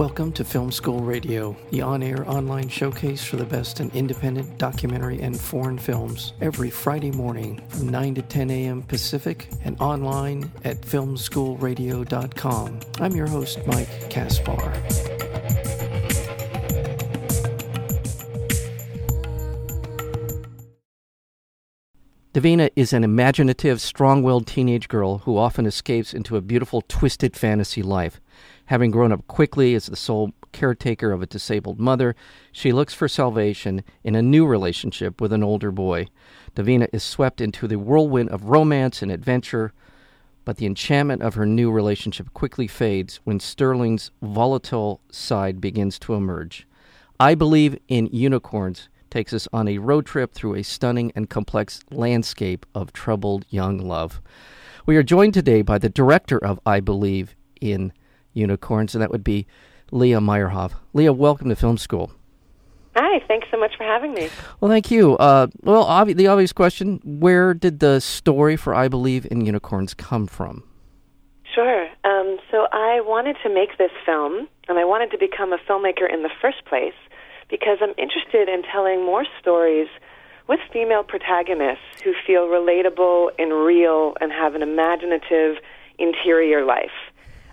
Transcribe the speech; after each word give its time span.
Welcome 0.00 0.32
to 0.32 0.44
Film 0.46 0.72
School 0.72 1.00
Radio, 1.00 1.54
the 1.68 1.82
on 1.82 2.02
air 2.02 2.26
online 2.26 2.70
showcase 2.70 3.22
for 3.22 3.36
the 3.36 3.44
best 3.44 3.80
in 3.80 3.90
independent 3.90 4.56
documentary 4.56 5.20
and 5.20 5.38
foreign 5.38 5.76
films, 5.76 6.32
every 6.40 6.70
Friday 6.70 7.10
morning 7.10 7.62
from 7.68 7.90
9 7.90 8.14
to 8.14 8.22
10 8.22 8.50
a.m. 8.50 8.82
Pacific 8.82 9.50
and 9.62 9.78
online 9.78 10.50
at 10.64 10.80
filmschoolradio.com. 10.80 12.80
I'm 12.98 13.14
your 13.14 13.26
host, 13.26 13.58
Mike 13.66 14.08
Kaspar. 14.08 14.72
Davina 22.32 22.70
is 22.74 22.94
an 22.94 23.04
imaginative, 23.04 23.82
strong 23.82 24.22
willed 24.22 24.46
teenage 24.46 24.88
girl 24.88 25.18
who 25.18 25.36
often 25.36 25.66
escapes 25.66 26.14
into 26.14 26.36
a 26.36 26.40
beautiful, 26.40 26.82
twisted 26.88 27.36
fantasy 27.36 27.82
life. 27.82 28.18
Having 28.70 28.92
grown 28.92 29.10
up 29.10 29.26
quickly 29.26 29.74
as 29.74 29.86
the 29.86 29.96
sole 29.96 30.30
caretaker 30.52 31.10
of 31.10 31.20
a 31.20 31.26
disabled 31.26 31.80
mother, 31.80 32.14
she 32.52 32.70
looks 32.70 32.94
for 32.94 33.08
salvation 33.08 33.82
in 34.04 34.14
a 34.14 34.22
new 34.22 34.46
relationship 34.46 35.20
with 35.20 35.32
an 35.32 35.42
older 35.42 35.72
boy. 35.72 36.06
Davina 36.54 36.86
is 36.92 37.02
swept 37.02 37.40
into 37.40 37.66
the 37.66 37.80
whirlwind 37.80 38.28
of 38.28 38.44
romance 38.44 39.02
and 39.02 39.10
adventure, 39.10 39.72
but 40.44 40.58
the 40.58 40.66
enchantment 40.66 41.20
of 41.20 41.34
her 41.34 41.46
new 41.46 41.68
relationship 41.72 42.32
quickly 42.32 42.68
fades 42.68 43.18
when 43.24 43.40
Sterling's 43.40 44.12
volatile 44.22 45.00
side 45.10 45.60
begins 45.60 45.98
to 45.98 46.14
emerge. 46.14 46.64
I 47.18 47.34
believe 47.34 47.76
in 47.88 48.06
unicorns 48.12 48.88
takes 49.10 49.32
us 49.32 49.48
on 49.52 49.66
a 49.66 49.78
road 49.78 50.06
trip 50.06 50.32
through 50.32 50.54
a 50.54 50.62
stunning 50.62 51.10
and 51.16 51.28
complex 51.28 51.80
landscape 51.90 52.64
of 52.72 52.92
troubled 52.92 53.46
young 53.50 53.78
love. 53.78 54.20
We 54.86 54.96
are 54.96 55.02
joined 55.02 55.34
today 55.34 55.62
by 55.62 55.78
the 55.78 55.88
director 55.88 56.38
of 56.38 56.60
I 56.64 56.78
Believe 56.78 57.34
in 57.60 57.92
Unicorns, 58.32 58.94
and 58.94 59.02
that 59.02 59.10
would 59.10 59.24
be 59.24 59.46
Leah 59.90 60.20
Meyerhoff. 60.20 60.72
Leah, 60.92 61.12
welcome 61.12 61.48
to 61.48 61.56
Film 61.56 61.78
School. 61.78 62.12
Hi, 62.96 63.20
thanks 63.28 63.46
so 63.50 63.56
much 63.56 63.76
for 63.76 63.84
having 63.84 64.14
me. 64.14 64.28
Well, 64.60 64.70
thank 64.70 64.90
you. 64.90 65.16
Uh, 65.16 65.46
well, 65.62 65.86
obvi- 65.86 66.16
the 66.16 66.26
obvious 66.26 66.52
question 66.52 67.00
where 67.04 67.54
did 67.54 67.78
the 67.80 68.00
story 68.00 68.56
for 68.56 68.74
I 68.74 68.88
Believe 68.88 69.26
in 69.30 69.44
Unicorns 69.44 69.94
come 69.94 70.26
from? 70.26 70.64
Sure. 71.54 71.88
Um, 72.04 72.38
so 72.50 72.66
I 72.72 73.00
wanted 73.00 73.36
to 73.42 73.52
make 73.52 73.78
this 73.78 73.90
film, 74.04 74.48
and 74.68 74.78
I 74.78 74.84
wanted 74.84 75.10
to 75.12 75.18
become 75.18 75.52
a 75.52 75.58
filmmaker 75.58 76.12
in 76.12 76.22
the 76.22 76.30
first 76.40 76.64
place 76.64 76.94
because 77.48 77.78
I'm 77.80 77.94
interested 77.98 78.48
in 78.48 78.62
telling 78.62 79.04
more 79.04 79.24
stories 79.40 79.88
with 80.48 80.60
female 80.72 81.02
protagonists 81.02 82.02
who 82.02 82.12
feel 82.26 82.46
relatable 82.46 83.30
and 83.38 83.52
real 83.52 84.14
and 84.20 84.32
have 84.32 84.54
an 84.54 84.62
imaginative 84.62 85.56
interior 85.98 86.64
life. 86.64 86.90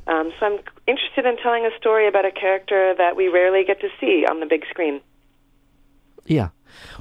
Um, 0.07 0.31
so 0.39 0.45
I'm 0.45 0.59
interested 0.87 1.25
in 1.25 1.37
telling 1.37 1.65
a 1.65 1.77
story 1.77 2.07
about 2.07 2.25
a 2.25 2.31
character 2.31 2.95
that 2.97 3.15
we 3.15 3.27
rarely 3.27 3.63
get 3.65 3.81
to 3.81 3.89
see 3.99 4.25
on 4.29 4.39
the 4.39 4.45
big 4.45 4.65
screen. 4.69 5.01
Yeah. 6.25 6.49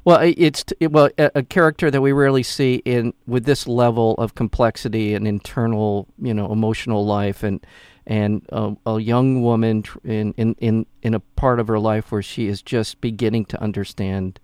Well, 0.04 0.20
it's 0.22 0.64
well 0.80 1.10
a, 1.18 1.30
a, 1.36 1.42
character 1.42 1.90
that 1.90 2.00
we 2.00 2.12
rarely 2.12 2.42
see 2.42 2.76
in 2.84 3.12
with 3.26 3.44
this 3.44 3.66
level 3.66 4.14
of 4.14 4.34
complexity 4.34 5.14
and 5.14 5.26
internal, 5.26 6.06
you 6.18 6.32
know, 6.32 6.50
emotional 6.52 7.04
life, 7.04 7.42
and 7.42 7.64
and 8.06 8.46
a 8.52 9.00
young 9.00 9.42
woman 9.42 9.84
in, 10.04 10.32
in 10.36 10.54
in 10.58 10.86
in 11.02 11.14
a 11.14 11.20
part 11.20 11.58
of 11.58 11.66
her 11.68 11.78
life 11.78 12.12
where 12.12 12.22
she 12.22 12.46
is 12.46 12.62
just 12.62 13.00
beginning 13.00 13.44
to 13.46 13.60
understand 13.60 14.38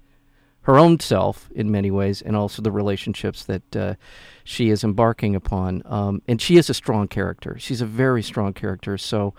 her 0.62 0.78
own 0.78 1.00
self 1.00 1.48
in 1.54 1.70
many 1.70 1.90
ways, 1.90 2.22
and 2.22 2.36
also 2.36 2.62
the 2.62 2.70
relationships 2.70 3.44
that 3.44 3.76
uh, 3.76 3.94
she 4.44 4.70
is 4.70 4.84
embarking 4.84 5.34
upon. 5.34 5.82
Um, 5.84 6.22
and 6.28 6.40
she 6.40 6.56
is 6.56 6.70
a 6.70 6.74
strong 6.74 7.08
character. 7.08 7.56
She's 7.58 7.80
a 7.80 7.86
very 7.86 8.22
strong 8.22 8.52
character. 8.52 8.96
So 8.96 9.34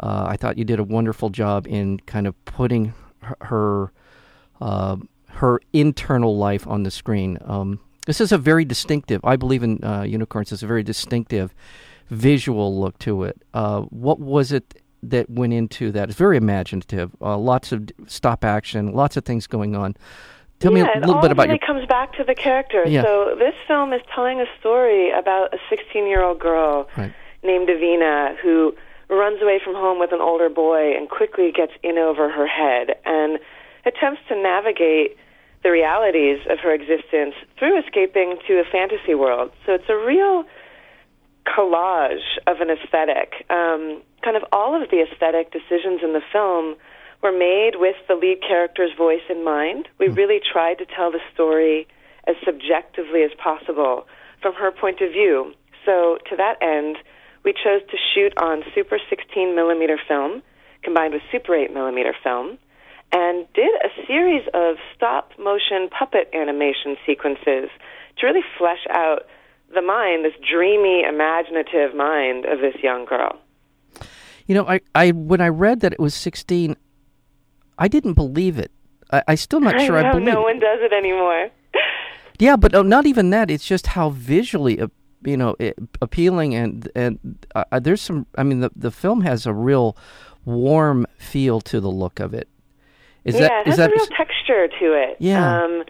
uh, 0.00 0.26
I 0.28 0.36
thought 0.36 0.58
you 0.58 0.64
did 0.64 0.78
a 0.78 0.84
wonderful 0.84 1.30
job 1.30 1.66
in 1.66 2.00
kind 2.00 2.26
of 2.26 2.44
putting 2.44 2.94
her 3.42 3.92
uh, 4.60 4.96
her 5.28 5.60
internal 5.72 6.36
life 6.36 6.66
on 6.66 6.82
the 6.82 6.90
screen. 6.90 7.38
Um, 7.44 7.80
this 8.06 8.20
is 8.20 8.32
a 8.32 8.38
very 8.38 8.64
distinctive. 8.64 9.20
I 9.24 9.36
believe 9.36 9.62
in 9.62 9.82
uh, 9.84 10.02
unicorns. 10.02 10.52
It's 10.52 10.62
a 10.62 10.66
very 10.66 10.82
distinctive 10.82 11.54
visual 12.08 12.80
look 12.80 12.98
to 13.00 13.24
it. 13.24 13.42
Uh, 13.52 13.82
what 13.82 14.18
was 14.18 14.52
it? 14.52 14.82
That 15.02 15.30
went 15.30 15.52
into 15.52 15.92
that. 15.92 16.08
It's 16.08 16.18
very 16.18 16.36
imaginative. 16.36 17.14
Uh, 17.20 17.36
lots 17.36 17.70
of 17.70 17.90
stop 18.06 18.44
action, 18.44 18.92
lots 18.92 19.16
of 19.16 19.24
things 19.24 19.46
going 19.46 19.76
on. 19.76 19.94
Tell 20.60 20.72
yeah, 20.76 20.84
me 20.84 20.90
a 20.94 21.00
little 21.00 21.20
bit 21.20 21.32
about 21.32 21.50
it 21.50 21.50
your... 21.50 21.58
comes 21.58 21.86
back 21.86 22.14
to 22.14 22.24
the 22.24 22.34
character. 22.34 22.84
Yeah. 22.86 23.02
So 23.02 23.36
this 23.38 23.54
film 23.68 23.92
is 23.92 24.00
telling 24.14 24.40
a 24.40 24.46
story 24.58 25.10
about 25.10 25.52
a 25.52 25.58
16-year-old 25.72 26.38
girl 26.38 26.88
right. 26.96 27.12
named 27.42 27.68
Davina 27.68 28.36
who 28.38 28.74
runs 29.08 29.40
away 29.42 29.60
from 29.62 29.74
home 29.74 29.98
with 29.98 30.12
an 30.12 30.20
older 30.20 30.48
boy 30.48 30.96
and 30.96 31.08
quickly 31.08 31.52
gets 31.52 31.72
in 31.82 31.98
over 31.98 32.30
her 32.30 32.46
head 32.46 32.96
and 33.04 33.38
attempts 33.84 34.20
to 34.28 34.34
navigate 34.34 35.16
the 35.62 35.70
realities 35.70 36.38
of 36.50 36.58
her 36.60 36.72
existence 36.72 37.34
through 37.58 37.78
escaping 37.78 38.38
to 38.46 38.54
a 38.54 38.64
fantasy 38.64 39.14
world. 39.14 39.50
So 39.64 39.72
it's 39.74 39.88
a 39.88 39.96
real 39.96 40.44
collage 41.46 42.38
of 42.46 42.60
an 42.60 42.70
aesthetic. 42.70 43.46
Um, 43.50 44.02
kind 44.22 44.36
of 44.36 44.44
all 44.52 44.80
of 44.80 44.90
the 44.90 45.02
aesthetic 45.02 45.52
decisions 45.52 46.00
in 46.02 46.12
the 46.12 46.22
film 46.32 46.76
were 47.22 47.32
made 47.32 47.72
with 47.76 47.96
the 48.08 48.14
lead 48.14 48.40
character's 48.46 48.92
voice 48.96 49.24
in 49.28 49.44
mind. 49.44 49.88
We 49.98 50.08
mm. 50.08 50.16
really 50.16 50.40
tried 50.40 50.78
to 50.78 50.86
tell 50.86 51.10
the 51.10 51.20
story 51.32 51.86
as 52.26 52.36
subjectively 52.44 53.22
as 53.22 53.30
possible 53.42 54.06
from 54.42 54.54
her 54.54 54.70
point 54.70 55.00
of 55.00 55.12
view. 55.12 55.52
So, 55.84 56.18
to 56.28 56.36
that 56.36 56.56
end, 56.60 56.96
we 57.44 57.52
chose 57.52 57.82
to 57.90 57.96
shoot 58.14 58.32
on 58.36 58.62
Super 58.74 58.98
16 59.08 59.54
millimeter 59.54 59.98
film 60.08 60.42
combined 60.82 61.14
with 61.14 61.22
Super 61.30 61.54
8 61.54 61.72
millimeter 61.72 62.14
film 62.22 62.58
and 63.12 63.46
did 63.54 63.70
a 63.84 64.06
series 64.06 64.42
of 64.52 64.76
stop 64.94 65.30
motion 65.38 65.88
puppet 65.88 66.28
animation 66.34 66.96
sequences 67.06 67.70
to 68.18 68.26
really 68.26 68.44
flesh 68.58 68.84
out 68.90 69.26
the 69.74 69.82
mind, 69.82 70.24
this 70.24 70.34
dreamy, 70.48 71.02
imaginative 71.02 71.94
mind 71.94 72.44
of 72.44 72.60
this 72.60 72.74
young 72.82 73.04
girl. 73.04 73.38
You 74.46 74.54
know, 74.54 74.66
I, 74.66 74.80
I 74.94 75.10
when 75.10 75.40
I 75.40 75.48
read 75.48 75.80
that 75.80 75.92
it 75.92 76.00
was 76.00 76.14
16, 76.14 76.76
I 77.78 77.88
didn't 77.88 78.14
believe 78.14 78.58
it. 78.58 78.70
I, 79.10 79.22
I 79.28 79.34
still 79.34 79.60
not 79.60 79.80
sure 79.80 79.96
I, 79.96 80.02
know, 80.02 80.08
I 80.08 80.12
believe. 80.12 80.34
No 80.34 80.42
one 80.42 80.58
does 80.58 80.78
it 80.80 80.92
anymore. 80.92 81.50
yeah, 82.38 82.56
but 82.56 82.74
uh, 82.74 82.82
not 82.82 83.06
even 83.06 83.30
that. 83.30 83.50
It's 83.50 83.66
just 83.66 83.88
how 83.88 84.10
visually, 84.10 84.80
uh, 84.80 84.88
you 85.24 85.36
know, 85.36 85.56
it, 85.58 85.78
appealing 86.02 86.54
and 86.54 86.90
and 86.94 87.46
uh, 87.54 87.64
uh, 87.72 87.78
there's 87.78 88.00
some. 88.00 88.26
I 88.36 88.42
mean, 88.42 88.60
the 88.60 88.70
the 88.74 88.90
film 88.90 89.20
has 89.22 89.46
a 89.46 89.52
real 89.52 89.96
warm 90.44 91.06
feel 91.18 91.60
to 91.60 91.80
the 91.80 91.90
look 91.90 92.20
of 92.20 92.34
it. 92.34 92.48
Is 93.24 93.34
yeah, 93.34 93.48
that, 93.48 93.52
it 93.60 93.66
has 93.68 93.76
that, 93.78 93.90
a 93.90 93.94
real 93.94 94.06
texture 94.06 94.68
to 94.68 94.92
it. 94.92 95.16
Yeah. 95.18 95.62
Um, 95.62 95.84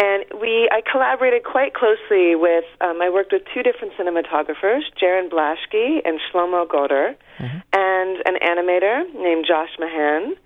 and 0.00 0.24
we, 0.40 0.70
I 0.70 0.80
collaborated 0.88 1.42
quite 1.42 1.74
closely 1.74 2.36
with. 2.36 2.64
Um, 2.80 3.02
I 3.02 3.10
worked 3.10 3.32
with 3.32 3.42
two 3.52 3.64
different 3.64 3.94
cinematographers, 3.94 4.82
Jarin 4.94 5.28
Blaschke 5.28 6.02
and 6.04 6.20
Shlomo 6.30 6.68
Godder, 6.68 7.16
mm-hmm. 7.38 7.58
and 7.72 8.18
an 8.24 8.36
animator 8.40 9.12
named 9.14 9.44
Josh 9.48 9.70
Mahan 9.80 10.36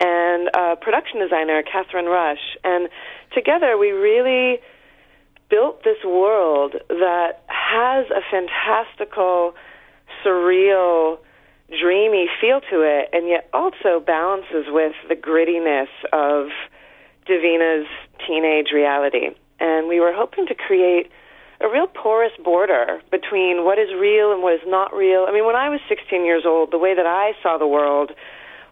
and 0.00 0.50
production 0.80 1.20
designer, 1.20 1.62
Catherine 1.62 2.06
Rush. 2.06 2.56
And 2.64 2.88
together 3.34 3.76
we 3.78 3.90
really 3.90 4.60
built 5.48 5.84
this 5.84 5.98
world 6.04 6.74
that 6.88 7.42
has 7.46 8.06
a 8.10 8.20
fantastical, 8.30 9.54
surreal, 10.24 11.18
dreamy 11.80 12.28
feel 12.40 12.60
to 12.70 12.82
it, 12.82 13.08
and 13.12 13.28
yet 13.28 13.48
also 13.52 14.00
balances 14.04 14.66
with 14.68 14.92
the 15.08 15.14
grittiness 15.14 15.88
of 16.12 16.48
Davina's 17.28 17.88
teenage 18.26 18.68
reality. 18.72 19.30
And 19.58 19.88
we 19.88 20.00
were 20.00 20.12
hoping 20.12 20.46
to 20.46 20.54
create 20.54 21.10
a 21.60 21.68
real 21.68 21.86
porous 21.86 22.32
border 22.44 23.00
between 23.10 23.64
what 23.64 23.78
is 23.78 23.88
real 23.98 24.30
and 24.32 24.42
what 24.42 24.54
is 24.54 24.60
not 24.66 24.92
real. 24.94 25.26
I 25.28 25.32
mean, 25.32 25.46
when 25.46 25.56
I 25.56 25.68
was 25.70 25.80
16 25.88 26.24
years 26.24 26.44
old, 26.44 26.70
the 26.70 26.78
way 26.78 26.94
that 26.94 27.06
I 27.06 27.32
saw 27.42 27.56
the 27.56 27.66
world 27.66 28.12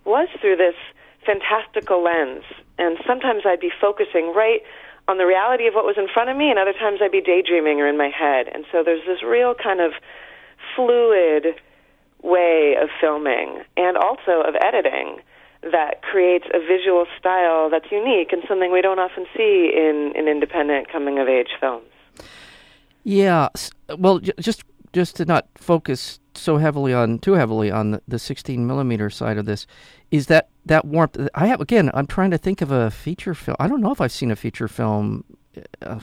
was 0.05 0.29
through 0.41 0.57
this 0.57 0.75
fantastical 1.25 2.03
lens. 2.03 2.45
And 2.79 2.99
sometimes 3.07 3.43
I'd 3.47 3.61
be 3.61 3.73
focusing 3.81 4.33
right 4.35 4.61
on 5.07 5.19
the 5.19 5.27
reality 5.27 5.67
of 5.67 5.75
what 5.75 5.85
was 5.85 5.97
in 5.99 6.09
front 6.09 6.31
of 6.31 6.37
me, 6.37 6.51
and 6.51 6.59
other 6.59 6.73
times 6.73 7.01
I'd 7.03 7.13
be 7.13 7.21
daydreaming 7.21 7.81
or 7.81 7.87
in 7.87 7.99
my 7.99 8.09
head. 8.09 8.49
And 8.53 8.65
so 8.73 8.83
there's 8.83 9.05
this 9.07 9.23
real 9.23 9.55
kind 9.55 9.81
of 9.81 9.93
fluid 10.75 11.55
way 12.23 12.75
of 12.81 12.89
filming 13.01 13.63
and 13.77 13.97
also 13.97 14.41
of 14.41 14.55
editing 14.57 15.19
that 15.63 16.03
creates 16.03 16.47
a 16.53 16.59
visual 16.59 17.07
style 17.19 17.71
that's 17.71 17.91
unique 17.91 18.33
and 18.33 18.43
something 18.49 18.73
we 18.73 18.83
don't 18.83 18.99
often 18.99 19.27
see 19.37 19.73
in, 19.75 20.13
in 20.15 20.29
independent 20.29 20.91
coming 20.91 21.19
of 21.19 21.29
age 21.29 21.51
films. 21.61 21.87
Yeah, 23.03 23.49
well, 23.99 24.19
just 24.19 24.65
just 24.95 25.17
to 25.17 25.25
not 25.25 25.47
focus 25.57 26.21
so 26.35 26.57
heavily 26.57 26.95
on 26.95 27.19
too 27.19 27.35
heavily 27.35 27.71
on 27.71 27.93
the, 27.93 28.03
the 28.09 28.19
16 28.19 28.67
millimeter 28.67 29.09
side 29.11 29.39
of 29.39 29.45
this 29.45 29.67
is 30.11 30.27
that 30.27 30.49
that 30.67 30.85
warmth 30.85 31.17
i 31.35 31.47
have 31.47 31.61
again 31.61 31.91
i'm 31.95 32.07
trying 32.07 32.31
to 32.31 32.39
think 32.39 32.61
of 32.61 32.73
a 32.73 32.91
feature 32.91 33.35
film 33.35 33.57
i 33.61 33.69
don't 33.69 33.81
know 33.81 33.93
if 33.93 34.01
i've 34.01 34.11
seen 34.11 34.33
a 34.33 34.37
feature 34.37 34.67
film 34.67 35.23
uh, 35.83 36.01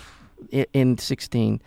in, 0.49 0.65
in 0.73 0.97
sixteen. 0.97 1.61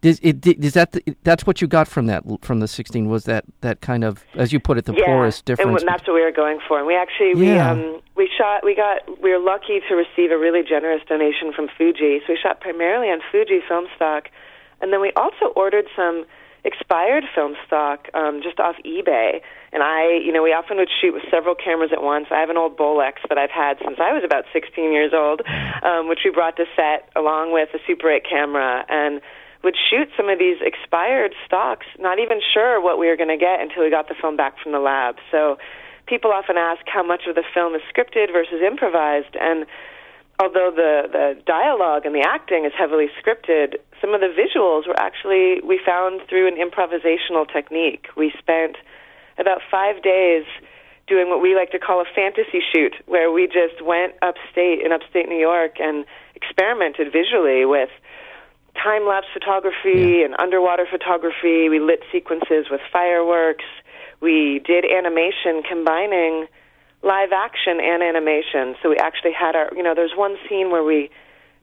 Does 0.00 0.18
it? 0.22 0.46
Is 0.46 0.74
that 0.74 0.92
the, 0.92 1.16
that's 1.24 1.46
what 1.46 1.60
you 1.60 1.66
got 1.66 1.88
from 1.88 2.06
that 2.06 2.24
from 2.42 2.60
the 2.60 2.68
sixteen? 2.68 3.08
Was 3.08 3.24
that 3.24 3.44
that 3.60 3.80
kind 3.80 4.04
of, 4.04 4.24
as 4.34 4.52
you 4.52 4.60
put 4.60 4.78
it, 4.78 4.84
the 4.84 4.94
yeah, 4.94 5.04
porous 5.04 5.42
difference? 5.42 5.82
and 5.82 5.88
that's 5.88 6.06
what 6.06 6.14
we 6.14 6.22
were 6.22 6.32
going 6.32 6.58
for. 6.66 6.78
And 6.78 6.86
we 6.86 6.96
actually 6.96 7.32
Yeah. 7.44 7.74
we 7.74 7.82
um 7.82 8.00
we 8.16 8.30
shot 8.36 8.64
we 8.64 8.74
got 8.74 9.02
we 9.22 9.30
were 9.32 9.38
lucky 9.42 9.80
to 9.88 9.94
receive 9.94 10.30
a 10.30 10.38
really 10.38 10.62
generous 10.62 11.02
donation 11.08 11.52
from 11.52 11.68
Fuji. 11.76 12.20
So 12.26 12.32
we 12.32 12.38
shot 12.40 12.60
primarily 12.60 13.08
on 13.08 13.20
Fuji 13.30 13.60
film 13.66 13.86
stock, 13.96 14.28
and 14.80 14.92
then 14.92 15.00
we 15.00 15.12
also 15.16 15.46
ordered 15.56 15.86
some 15.94 16.24
expired 16.64 17.24
film 17.34 17.54
stock 17.66 18.08
um, 18.14 18.40
just 18.42 18.60
off 18.60 18.76
eBay. 18.84 19.40
And 19.72 19.82
I, 19.82 20.20
you 20.24 20.32
know, 20.32 20.42
we 20.42 20.52
often 20.52 20.78
would 20.78 20.90
shoot 21.00 21.14
with 21.14 21.22
several 21.30 21.54
cameras 21.54 21.90
at 21.92 22.02
once. 22.02 22.26
I 22.30 22.40
have 22.40 22.50
an 22.50 22.56
old 22.56 22.76
Bolex 22.76 23.22
that 23.28 23.38
I've 23.38 23.50
had 23.50 23.78
since 23.84 23.98
I 24.00 24.12
was 24.12 24.22
about 24.24 24.44
16 24.52 24.92
years 24.92 25.12
old, 25.14 25.42
um, 25.82 26.08
which 26.08 26.20
we 26.24 26.30
brought 26.30 26.56
to 26.56 26.66
set 26.76 27.08
along 27.14 27.52
with 27.52 27.68
a 27.74 27.78
Super 27.86 28.10
8 28.10 28.22
camera 28.28 28.84
and 28.88 29.20
would 29.62 29.76
shoot 29.76 30.08
some 30.16 30.28
of 30.28 30.38
these 30.38 30.56
expired 30.60 31.34
stocks, 31.44 31.86
not 31.98 32.18
even 32.18 32.40
sure 32.40 32.80
what 32.80 32.98
we 32.98 33.06
were 33.06 33.16
going 33.16 33.28
to 33.28 33.36
get 33.36 33.60
until 33.60 33.84
we 33.84 33.90
got 33.90 34.08
the 34.08 34.14
film 34.20 34.36
back 34.36 34.58
from 34.62 34.72
the 34.72 34.80
lab. 34.80 35.16
So 35.30 35.58
people 36.06 36.32
often 36.32 36.56
ask 36.56 36.80
how 36.86 37.02
much 37.02 37.22
of 37.28 37.34
the 37.34 37.44
film 37.54 37.74
is 37.74 37.82
scripted 37.92 38.32
versus 38.32 38.60
improvised, 38.66 39.36
and 39.38 39.66
although 40.40 40.72
the 40.74 41.08
the 41.12 41.42
dialogue 41.46 42.06
and 42.06 42.14
the 42.14 42.24
acting 42.26 42.64
is 42.64 42.72
heavily 42.76 43.08
scripted, 43.20 43.76
some 44.00 44.14
of 44.14 44.20
the 44.20 44.32
visuals 44.32 44.86
were 44.86 44.98
actually 44.98 45.60
we 45.60 45.80
found 45.84 46.22
through 46.28 46.48
an 46.48 46.56
improvisational 46.56 47.50
technique. 47.50 48.06
We 48.16 48.32
spent 48.38 48.76
about 49.38 49.60
five 49.70 50.02
days 50.02 50.44
doing 51.06 51.28
what 51.28 51.42
we 51.42 51.54
like 51.56 51.72
to 51.72 51.78
call 51.78 52.00
a 52.00 52.04
fantasy 52.14 52.62
shoot, 52.72 52.94
where 53.06 53.32
we 53.32 53.46
just 53.46 53.82
went 53.82 54.14
upstate 54.22 54.80
in 54.80 54.92
upstate 54.92 55.28
New 55.28 55.40
York 55.40 55.80
and 55.80 56.04
experimented 56.34 57.12
visually 57.12 57.64
with 57.64 57.90
time 58.80 59.06
lapse 59.06 59.26
photography 59.32 60.22
and 60.22 60.34
underwater 60.38 60.86
photography. 60.90 61.68
We 61.68 61.80
lit 61.80 62.00
sequences 62.12 62.66
with 62.70 62.80
fireworks. 62.92 63.64
We 64.20 64.60
did 64.64 64.84
animation 64.84 65.62
combining 65.68 66.46
live 67.02 67.32
action 67.32 67.80
and 67.80 68.02
animation. 68.02 68.76
So 68.82 68.90
we 68.90 68.96
actually 68.96 69.32
had 69.32 69.56
our, 69.56 69.70
you 69.74 69.82
know, 69.82 69.94
there's 69.94 70.14
one 70.16 70.36
scene 70.48 70.70
where 70.70 70.84
we 70.84 71.10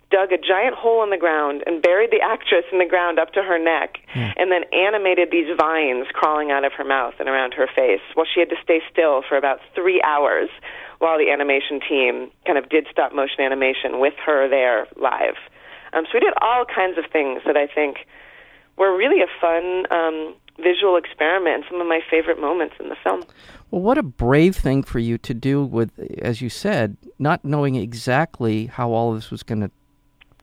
dug 0.10 0.32
a 0.32 0.38
giant 0.38 0.76
hole 0.76 1.04
in 1.04 1.10
the 1.10 1.18
ground 1.18 1.64
and 1.66 1.82
buried 1.82 2.12
the 2.12 2.22
actress 2.24 2.64
in 2.72 2.80
the 2.80 2.86
ground 2.86 3.20
up 3.20 3.34
to 3.34 3.44
her 3.44 3.60
neck 3.60 4.00
and 4.16 4.52
then 4.52 4.64
animated 4.72 5.30
these 5.32 5.48
vines 5.58 6.08
crawling 6.14 6.52
out 6.52 6.64
of 6.64 6.72
her 6.74 6.86
mouth 6.86 7.14
and 7.20 7.28
around 7.28 7.54
her 7.54 7.68
face. 7.68 8.02
Well, 8.16 8.26
she 8.26 8.40
had 8.40 8.50
to 8.50 8.56
stay 8.64 8.80
still 8.92 9.22
for 9.28 9.38
about 9.38 9.60
three 9.76 10.02
hours 10.02 10.50
while 11.00 11.18
the 11.18 11.30
animation 11.30 11.80
team 11.88 12.32
kind 12.46 12.58
of 12.58 12.70
did 12.70 12.88
stop 12.90 13.14
motion 13.14 13.42
animation 13.42 14.00
with 14.00 14.14
her 14.26 14.48
there 14.48 14.88
live. 14.96 15.36
Um, 15.94 16.06
so 16.06 16.12
we 16.16 16.20
did 16.22 16.34
all 16.42 16.66
kinds 16.66 16.98
of 16.98 17.06
things 17.12 17.42
that 17.46 17.58
I 17.58 17.68
think 17.68 17.98
were 18.78 18.96
really 18.96 19.22
a 19.22 19.28
fun 19.42 19.86
um, 19.92 20.36
visual 20.58 20.98
experiment 20.98 21.56
and 21.56 21.64
some 21.70 21.82
of 21.82 21.88
my 21.88 22.00
favorite 22.10 22.40
moments 22.40 22.76
in 22.80 22.90
the 22.90 22.96
film. 23.04 23.24
Well, 23.72 23.82
what 23.82 23.98
a 23.98 24.04
brave 24.04 24.56
thing 24.56 24.84
for 24.84 25.00
you 25.00 25.18
to 25.20 25.34
do 25.34 25.64
with, 25.64 25.92
as 26.22 26.42
you 26.42 26.50
said, 26.50 26.98
not 27.20 27.44
knowing 27.44 27.76
exactly 27.76 28.68
how 28.68 28.92
all 28.92 29.10
of 29.10 29.18
this 29.18 29.30
was 29.30 29.44
going 29.44 29.62
to 29.62 29.72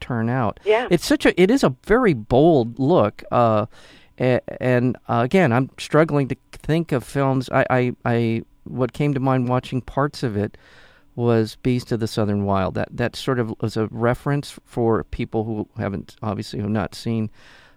turn 0.04 0.28
out. 0.28 0.60
Yeah. 0.64 0.86
It's 0.90 1.06
such 1.06 1.24
a, 1.24 1.40
it 1.40 1.50
is 1.50 1.64
a 1.64 1.74
very 1.84 2.12
bold 2.12 2.78
look. 2.78 3.24
Uh, 3.30 3.66
and 4.18 4.96
uh, 5.08 5.22
again, 5.24 5.52
I'm 5.52 5.70
struggling 5.78 6.28
to 6.28 6.36
think 6.52 6.92
of 6.92 7.02
films. 7.04 7.48
I, 7.50 7.64
I, 7.70 7.92
I, 8.04 8.42
what 8.64 8.92
came 8.92 9.14
to 9.14 9.20
mind 9.20 9.48
watching 9.48 9.80
parts 9.80 10.22
of 10.22 10.36
it 10.36 10.56
was 11.16 11.56
Beast 11.62 11.92
of 11.92 12.00
the 12.00 12.06
Southern 12.06 12.44
Wild. 12.44 12.74
That 12.74 12.88
that 12.90 13.16
sort 13.16 13.38
of 13.38 13.54
was 13.60 13.76
a 13.76 13.86
reference 13.90 14.58
for 14.64 15.04
people 15.04 15.44
who 15.44 15.68
haven't 15.76 16.16
obviously 16.22 16.58
who 16.58 16.64
have 16.64 16.72
not 16.72 16.94
seen, 16.94 17.30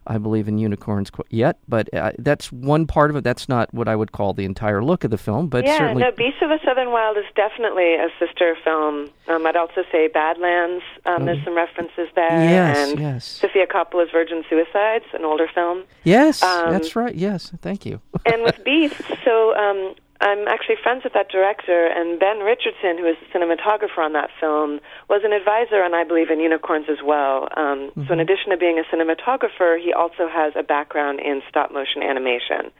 I 0.07 0.17
believe, 0.17 0.47
in 0.47 0.57
unicorns 0.57 1.09
qu- 1.09 1.23
yet. 1.29 1.57
But 1.67 1.93
uh, 1.93 2.11
that's 2.17 2.51
one 2.51 2.87
part 2.87 3.09
of 3.09 3.15
it. 3.17 3.23
That's 3.23 3.47
not 3.49 3.73
what 3.73 3.87
I 3.87 3.95
would 3.95 4.11
call 4.11 4.33
the 4.33 4.45
entire 4.45 4.83
look 4.83 5.03
of 5.03 5.11
the 5.11 5.17
film. 5.17 5.47
But 5.47 5.65
yeah, 5.65 5.77
certainly, 5.77 6.03
no, 6.03 6.11
Beast 6.11 6.41
of 6.41 6.49
the 6.49 6.59
Southern 6.65 6.91
Wild 6.91 7.17
is 7.17 7.25
definitely 7.35 7.95
a 7.95 8.07
sister 8.19 8.55
film. 8.63 9.09
Um, 9.27 9.45
I'd 9.45 9.55
also 9.55 9.83
say 9.91 10.07
Badlands. 10.07 10.83
Um, 11.05 11.25
There's 11.25 11.43
some 11.43 11.55
references 11.55 12.07
there. 12.15 12.29
Yes, 12.31 12.89
and 12.91 12.99
yes. 12.99 13.25
Sofia 13.25 13.67
Coppola's 13.67 14.09
Virgin 14.11 14.43
Suicides, 14.49 15.05
an 15.13 15.25
older 15.25 15.47
film. 15.53 15.83
yes, 16.03 16.41
um, 16.41 16.71
that's 16.71 16.95
right. 16.95 17.13
Yes, 17.15 17.51
thank 17.61 17.85
you. 17.85 18.01
and 18.25 18.43
with 18.43 18.63
Beast, 18.65 18.95
so 19.25 19.55
um, 19.55 19.93
I'm 20.19 20.47
actually 20.47 20.75
friends 20.81 21.03
with 21.03 21.13
that 21.13 21.29
director, 21.29 21.85
and 21.87 22.19
Ben 22.19 22.39
Richardson, 22.39 22.97
who 22.97 23.05
is 23.05 23.15
the 23.21 23.29
cinematographer 23.37 23.99
on 23.99 24.13
that 24.13 24.29
film, 24.39 24.79
was 25.09 25.21
an 25.23 25.31
advisor 25.31 25.83
on 25.83 25.93
I 25.93 26.03
Believe 26.03 26.29
in 26.31 26.39
Unicorns 26.39 26.87
as 26.89 26.97
well. 27.03 27.47
Um, 27.55 27.91
So, 28.07 28.13
in 28.13 28.19
addition 28.19 28.49
to 28.49 28.57
being 28.57 28.79
a 28.79 28.83
cinematographer, 28.93 29.79
he 29.79 29.93
also 29.93 30.27
has 30.27 30.53
a 30.55 30.63
background 30.63 31.19
in 31.19 31.41
stop 31.49 31.71
motion 31.71 32.01
animation. 32.01 32.71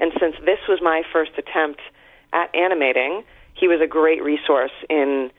And 0.00 0.12
since 0.20 0.36
this 0.44 0.58
was 0.68 0.80
my 0.82 1.02
first 1.12 1.32
attempt 1.38 1.80
at 2.32 2.54
animating, 2.54 3.24
he 3.54 3.68
was 3.68 3.80
a 3.80 3.86
great 3.86 4.22
resource 4.22 4.72
in 4.90 5.30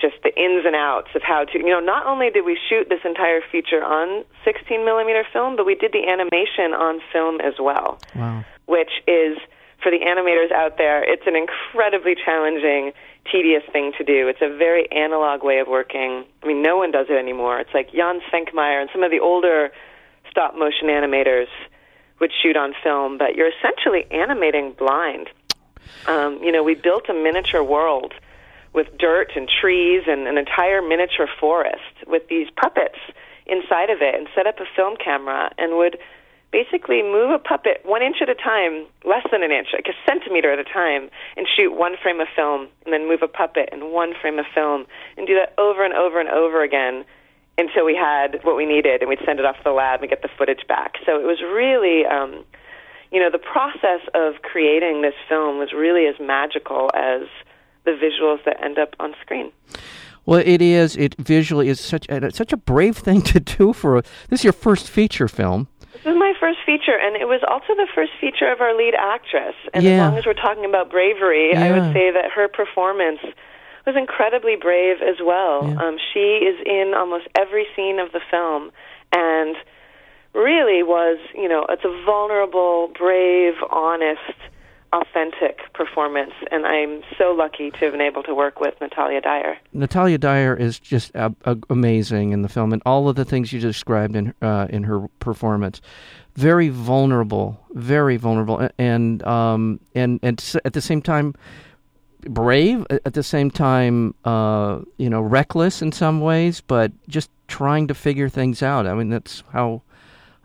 just 0.00 0.14
the 0.22 0.32
ins 0.38 0.64
and 0.64 0.76
outs 0.76 1.08
of 1.14 1.22
how 1.22 1.44
to, 1.44 1.58
you 1.58 1.70
know, 1.70 1.80
not 1.80 2.06
only 2.06 2.30
did 2.30 2.44
we 2.44 2.56
shoot 2.68 2.88
this 2.88 3.00
entire 3.04 3.40
feature 3.50 3.82
on 3.82 4.24
16 4.44 4.84
millimeter 4.84 5.24
film, 5.32 5.56
but 5.56 5.66
we 5.66 5.74
did 5.74 5.92
the 5.92 6.06
animation 6.06 6.72
on 6.72 7.00
film 7.12 7.40
as 7.40 7.54
well 7.58 7.98
Wow. 8.14 8.44
which 8.66 9.02
is 9.08 9.38
for 9.82 9.90
the 9.90 9.98
animators 9.98 10.52
out 10.52 10.76
there, 10.76 11.02
it's 11.04 11.22
an 11.26 11.36
incredibly 11.36 12.14
challenging, 12.14 12.92
tedious 13.30 13.62
thing 13.72 13.92
to 13.98 14.04
do. 14.04 14.28
It's 14.28 14.42
a 14.42 14.56
very 14.56 14.90
analog 14.90 15.44
way 15.44 15.60
of 15.60 15.68
working. 15.68 16.24
I 16.42 16.46
mean, 16.46 16.62
no 16.62 16.76
one 16.76 16.90
does 16.90 17.06
it 17.08 17.14
anymore. 17.14 17.60
It's 17.60 17.72
like 17.72 17.92
Jan 17.92 18.20
Svankmajer 18.32 18.80
and 18.80 18.90
some 18.92 19.02
of 19.02 19.10
the 19.10 19.20
older 19.20 19.70
stop 20.30 20.56
motion 20.56 20.88
animators 20.88 21.46
would 22.20 22.32
shoot 22.42 22.56
on 22.56 22.74
film, 22.82 23.18
but 23.18 23.36
you're 23.36 23.50
essentially 23.50 24.04
animating 24.10 24.72
blind. 24.72 25.28
Um, 26.06 26.42
you 26.42 26.50
know, 26.50 26.64
we 26.64 26.74
built 26.74 27.08
a 27.08 27.14
miniature 27.14 27.62
world 27.62 28.12
with 28.72 28.86
dirt 28.98 29.32
and 29.36 29.48
trees 29.48 30.02
and 30.06 30.26
an 30.26 30.36
entire 30.36 30.82
miniature 30.82 31.28
forest 31.40 32.06
with 32.06 32.28
these 32.28 32.48
puppets 32.56 32.98
inside 33.46 33.90
of 33.90 34.02
it 34.02 34.14
and 34.14 34.28
set 34.34 34.46
up 34.46 34.60
a 34.60 34.66
film 34.76 34.96
camera 34.96 35.50
and 35.56 35.76
would 35.76 35.98
basically 36.50 37.02
move 37.02 37.30
a 37.30 37.38
puppet 37.38 37.80
one 37.84 38.02
inch 38.02 38.16
at 38.22 38.28
a 38.28 38.34
time, 38.34 38.86
less 39.04 39.24
than 39.30 39.42
an 39.42 39.50
inch, 39.50 39.68
like 39.72 39.86
a 39.86 39.96
centimeter 40.08 40.52
at 40.52 40.58
a 40.58 40.64
time, 40.64 41.10
and 41.36 41.46
shoot 41.46 41.72
one 41.74 41.96
frame 42.02 42.20
of 42.20 42.28
film, 42.34 42.68
and 42.84 42.92
then 42.92 43.08
move 43.08 43.20
a 43.22 43.28
puppet 43.28 43.68
and 43.72 43.92
one 43.92 44.14
frame 44.20 44.38
of 44.38 44.46
film, 44.54 44.86
and 45.16 45.26
do 45.26 45.34
that 45.34 45.52
over 45.60 45.84
and 45.84 45.94
over 45.94 46.20
and 46.20 46.28
over 46.28 46.62
again 46.62 47.04
until 47.58 47.84
we 47.84 47.94
had 47.94 48.38
what 48.44 48.56
we 48.56 48.64
needed, 48.64 49.02
and 49.02 49.08
we'd 49.08 49.18
send 49.26 49.38
it 49.40 49.44
off 49.44 49.56
to 49.56 49.64
the 49.64 49.72
lab 49.72 50.00
and 50.00 50.08
get 50.08 50.22
the 50.22 50.28
footage 50.38 50.66
back. 50.68 50.94
So 51.04 51.18
it 51.18 51.26
was 51.26 51.42
really, 51.42 52.06
um, 52.06 52.44
you 53.10 53.20
know, 53.20 53.30
the 53.30 53.38
process 53.38 54.00
of 54.14 54.42
creating 54.42 55.02
this 55.02 55.14
film 55.28 55.58
was 55.58 55.72
really 55.72 56.06
as 56.06 56.14
magical 56.20 56.90
as 56.94 57.22
the 57.84 57.90
visuals 57.92 58.44
that 58.44 58.62
end 58.62 58.78
up 58.78 58.94
on 59.00 59.14
screen. 59.20 59.50
Well, 60.28 60.42
it 60.44 60.60
is. 60.60 60.94
It 60.94 61.14
visually 61.18 61.70
is 61.70 61.80
such 61.80 62.06
a, 62.10 62.30
such 62.30 62.52
a 62.52 62.58
brave 62.58 62.98
thing 63.06 63.22
to 63.32 63.40
do 63.40 63.72
for 63.72 63.96
a, 63.96 64.02
this 64.28 64.40
is 64.40 64.44
your 64.44 64.52
first 64.52 64.90
feature 64.90 65.26
film. 65.26 65.68
This 65.94 66.02
is 66.04 66.18
my 66.18 66.34
first 66.38 66.58
feature, 66.66 66.98
and 67.00 67.16
it 67.16 67.26
was 67.26 67.40
also 67.48 67.74
the 67.74 67.88
first 67.94 68.12
feature 68.20 68.52
of 68.52 68.60
our 68.60 68.76
lead 68.76 68.92
actress. 68.94 69.54
And 69.72 69.82
Yeah. 69.82 69.92
as 69.92 69.98
long 70.10 70.18
as 70.18 70.26
we're 70.26 70.34
talking 70.34 70.66
about 70.66 70.90
bravery, 70.90 71.56
I 71.56 71.72
would 71.72 71.94
say 71.94 72.10
that 72.12 72.30
her 72.36 72.46
performance 72.46 73.20
was 73.86 73.96
incredibly 73.96 74.54
brave 74.54 74.96
as 75.00 75.16
well. 75.24 75.64
Yeah. 75.66 75.80
Um, 75.82 75.96
she 76.12 76.44
is 76.44 76.60
in 76.66 76.92
almost 76.94 77.26
every 77.34 77.66
scene 77.74 77.98
of 77.98 78.12
the 78.12 78.20
film, 78.30 78.70
and 79.12 79.56
really 80.34 80.82
was, 80.82 81.18
you 81.34 81.48
know, 81.48 81.64
it's 81.70 81.84
a 81.86 82.04
vulnerable, 82.04 82.92
brave, 82.98 83.54
honest, 83.70 84.36
authentic 84.92 85.72
performance. 85.72 86.32
And 86.50 86.66
I'm 86.66 87.02
so 87.16 87.32
lucky 87.32 87.70
to 87.70 87.78
have 87.78 87.92
been 87.92 88.00
able 88.00 88.22
to 88.24 88.34
work 88.34 88.60
with 88.60 88.74
Natalia 88.80 89.20
Dyer. 89.20 89.58
Natalia 89.72 90.18
Dyer 90.18 90.54
is 90.54 90.78
just 90.78 91.14
uh, 91.14 91.30
uh, 91.44 91.56
amazing 91.70 92.32
in 92.32 92.42
the 92.42 92.48
film, 92.48 92.72
and 92.72 92.82
all 92.86 93.08
of 93.08 93.16
the 93.16 93.24
things 93.24 93.52
you 93.52 93.60
described 93.60 94.16
in 94.16 94.34
uh, 94.42 94.66
in 94.70 94.84
her 94.84 95.08
performance. 95.20 95.80
Very 96.34 96.68
vulnerable, 96.68 97.60
very 97.72 98.16
vulnerable, 98.16 98.68
and 98.78 99.22
um, 99.24 99.80
and 99.94 100.20
and 100.22 100.54
at 100.64 100.72
the 100.72 100.80
same 100.80 101.02
time 101.02 101.34
brave. 102.22 102.86
At 102.90 103.14
the 103.14 103.22
same 103.22 103.50
time, 103.50 104.14
uh, 104.24 104.80
you 104.96 105.10
know, 105.10 105.20
reckless 105.20 105.82
in 105.82 105.92
some 105.92 106.20
ways, 106.20 106.60
but 106.60 106.92
just 107.08 107.30
trying 107.48 107.88
to 107.88 107.94
figure 107.94 108.28
things 108.28 108.62
out. 108.62 108.86
I 108.86 108.94
mean, 108.94 109.08
that's 109.08 109.42
how 109.52 109.82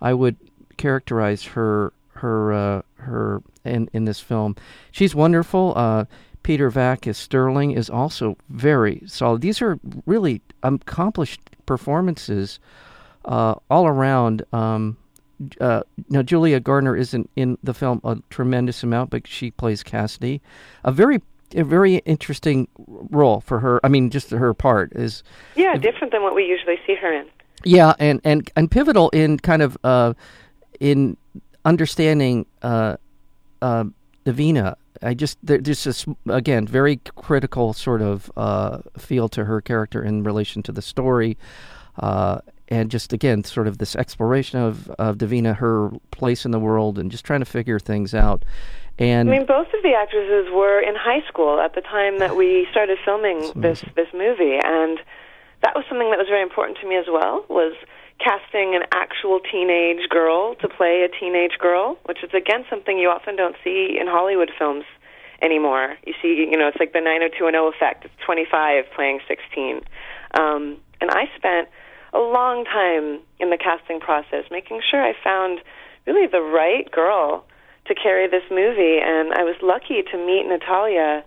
I 0.02 0.14
would 0.14 0.38
characterize 0.78 1.44
her 1.44 1.94
her 2.24 2.54
uh, 2.54 2.82
her 2.96 3.44
in 3.66 3.90
in 3.94 4.06
this 4.06 4.20
film. 4.20 4.56
She's 4.92 5.14
wonderful. 5.14 5.74
Uh, 5.76 6.06
Peter 6.42 6.70
Vack 6.70 7.06
as 7.08 7.18
Sterling 7.18 7.72
is 7.72 7.90
also 7.90 8.38
very 8.50 9.04
solid. 9.06 9.42
These 9.42 9.62
are 9.62 9.80
really 10.06 10.42
accomplished 10.62 11.40
performances 11.66 12.60
uh, 13.26 13.56
all 13.70 13.88
around. 13.88 14.44
Um, 14.52 14.98
uh, 15.60 15.84
now, 16.10 16.22
Julia 16.22 16.60
Garner 16.60 16.96
isn't 16.96 17.30
in 17.36 17.58
the 17.64 17.74
film 17.74 18.02
a 18.04 18.18
tremendous 18.30 18.84
amount, 18.84 19.10
but 19.10 19.28
she 19.28 19.52
plays 19.52 19.84
Cassidy. 19.84 20.42
A 20.84 20.92
very 20.92 21.22
a 21.56 21.64
very 21.64 21.98
interesting 21.98 22.68
role 22.78 23.42
for 23.42 23.60
her. 23.60 23.80
I 23.84 23.88
mean, 23.90 24.10
just 24.10 24.32
her 24.32 24.54
part 24.54 24.92
is 24.96 25.24
Yeah, 25.56 25.76
different 25.76 26.12
than 26.12 26.24
what 26.24 26.36
we 26.36 26.46
usually 26.46 26.80
see 26.88 26.96
her 26.96 27.14
in. 27.14 27.26
Yeah, 27.64 27.94
and 28.00 28.20
and 28.24 28.50
and 28.56 28.70
pivotal 28.70 29.10
in 29.10 29.40
kind 29.40 29.62
of 29.62 29.78
uh, 29.84 30.14
in 30.80 31.18
understanding 31.66 32.46
uh, 32.62 32.98
uh, 33.62 33.86
Davina. 34.26 34.76
I 35.02 35.14
just 35.14 35.38
there's 35.44 35.84
just 35.84 36.08
again 36.30 36.66
very 36.66 36.98
critical 37.16 37.74
sort 37.74 38.02
of 38.02 38.32
uh, 38.38 38.80
feel 38.98 39.28
to 39.30 39.46
her 39.46 39.60
character 39.60 40.04
in 40.04 40.24
relation 40.24 40.64
to 40.64 40.72
the 40.72 40.82
story, 40.82 41.38
uh, 42.00 42.40
and 42.70 42.90
just 42.90 43.12
again 43.12 43.44
sort 43.44 43.68
of 43.68 43.80
this 43.80 43.96
exploration 43.96 44.60
of 44.60 44.90
of 44.92 45.18
Davina, 45.18 45.58
her 45.58 45.92
place 46.12 46.46
in 46.46 46.52
the 46.52 46.60
world, 46.60 46.98
and 46.98 47.12
just 47.12 47.26
trying 47.26 47.42
to 47.42 47.46
figure 47.46 47.80
things 47.80 48.14
out. 48.14 48.46
And 49.00 49.30
I 49.30 49.38
mean, 49.40 49.46
both 49.46 49.68
of 49.74 49.82
the 49.84 49.94
actresses 49.94 50.52
were 50.54 50.80
in 50.80 50.96
high 50.96 51.28
school 51.28 51.60
at 51.60 51.76
the 51.76 51.82
time 51.82 52.20
that 52.20 52.38
we 52.38 52.68
started 52.72 52.98
filming 53.04 53.52
this 53.56 53.84
this 53.96 54.08
movie, 54.14 54.60
and 54.64 55.00
that 55.64 55.76
was 55.76 55.84
something 55.90 56.12
that 56.12 56.20
was 56.20 56.28
very 56.30 56.44
important 56.44 56.78
to 56.80 56.88
me 56.88 56.96
as 56.96 57.06
well. 57.12 57.46
Was 57.50 57.74
casting 58.24 58.76
an 58.76 58.84
actual 58.92 59.40
teenage 59.40 60.08
girl 60.10 60.56
to 60.56 60.68
play 60.70 61.04
a 61.04 61.10
teenage 61.20 61.58
girl, 61.60 61.98
which 62.06 62.24
is 62.24 62.32
again 62.34 62.64
something 62.70 62.98
you 62.98 63.10
often 63.10 63.36
don't 63.36 63.56
see 63.64 63.98
in 64.00 64.08
Hollywood 64.08 64.52
films 64.58 64.86
anymore. 65.42 65.96
You 66.08 66.14
see, 66.22 66.48
you 66.50 66.58
know, 66.58 66.68
it's 66.68 66.80
like 66.80 66.94
the 66.94 67.02
90210 67.02 67.74
effect. 67.76 68.06
It's 68.06 68.14
25 68.26 68.86
playing 68.96 69.20
16. 69.28 69.82
Um, 70.34 70.78
and 71.02 71.12
I 71.12 71.28
spent 71.36 71.68
a 72.14 72.20
long 72.20 72.64
time 72.64 73.20
in 73.40 73.50
the 73.50 73.58
casting 73.58 74.00
process 74.00 74.46
making 74.50 74.82
sure 74.90 75.04
I 75.04 75.14
found 75.22 75.60
really 76.08 76.28
the 76.28 76.42
right 76.42 76.90
girl 76.90 77.44
to 77.88 77.94
carry 77.94 78.30
this 78.30 78.44
movie. 78.50 79.04
And 79.04 79.34
I 79.34 79.44
was 79.44 79.56
lucky 79.62 80.02
to 80.02 80.18
meet 80.18 80.48
Natalia. 80.48 81.26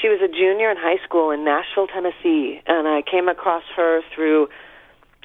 She 0.00 0.08
was 0.08 0.20
a 0.24 0.28
junior 0.28 0.70
in 0.70 0.78
high 0.78 1.02
school 1.04 1.30
in 1.30 1.44
Nashville, 1.44 1.86
Tennessee, 1.86 2.62
and 2.66 2.88
I 2.88 3.02
came 3.02 3.28
across 3.28 3.64
her 3.76 4.00
through 4.14 4.48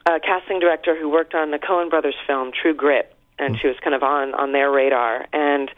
a 0.07 0.19
casting 0.21 0.59
director 0.59 0.97
who 0.97 1.09
worked 1.09 1.35
on 1.35 1.51
the 1.51 1.59
Coen 1.59 1.89
Brothers 1.89 2.15
film 2.25 2.51
True 2.51 2.73
Grit, 2.73 3.13
and 3.37 3.55
mm. 3.55 3.61
she 3.61 3.67
was 3.67 3.75
kind 3.83 3.93
of 3.93 4.03
on 4.03 4.33
on 4.33 4.53
their 4.53 4.71
radar. 4.71 5.27
And 5.33 5.69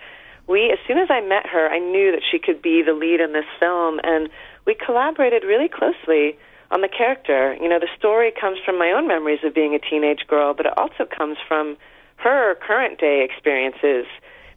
we, 0.47 0.71
as 0.71 0.77
soon 0.87 0.99
as 0.99 1.09
I 1.09 1.21
met 1.21 1.47
her, 1.47 1.67
I 1.67 1.79
knew 1.79 2.11
that 2.11 2.21
she 2.29 2.37
could 2.37 2.61
be 2.61 2.83
the 2.83 2.93
lead 2.93 3.19
in 3.21 3.33
this 3.33 3.49
film, 3.59 3.99
and 4.03 4.29
we 4.65 4.75
collaborated 4.75 5.43
really 5.43 5.67
closely 5.67 6.37
on 6.69 6.81
the 6.81 6.87
character. 6.87 7.57
You 7.59 7.69
know, 7.69 7.79
the 7.79 7.89
story 7.97 8.31
comes 8.31 8.59
from 8.63 8.77
my 8.77 8.91
own 8.91 9.07
memories 9.07 9.39
of 9.43 9.55
being 9.55 9.73
a 9.73 9.79
teenage 9.79 10.27
girl, 10.27 10.53
but 10.53 10.67
it 10.67 10.77
also 10.77 11.05
comes 11.05 11.37
from 11.47 11.77
her 12.17 12.55
current 12.55 12.99
day 12.99 13.27
experiences 13.27 14.05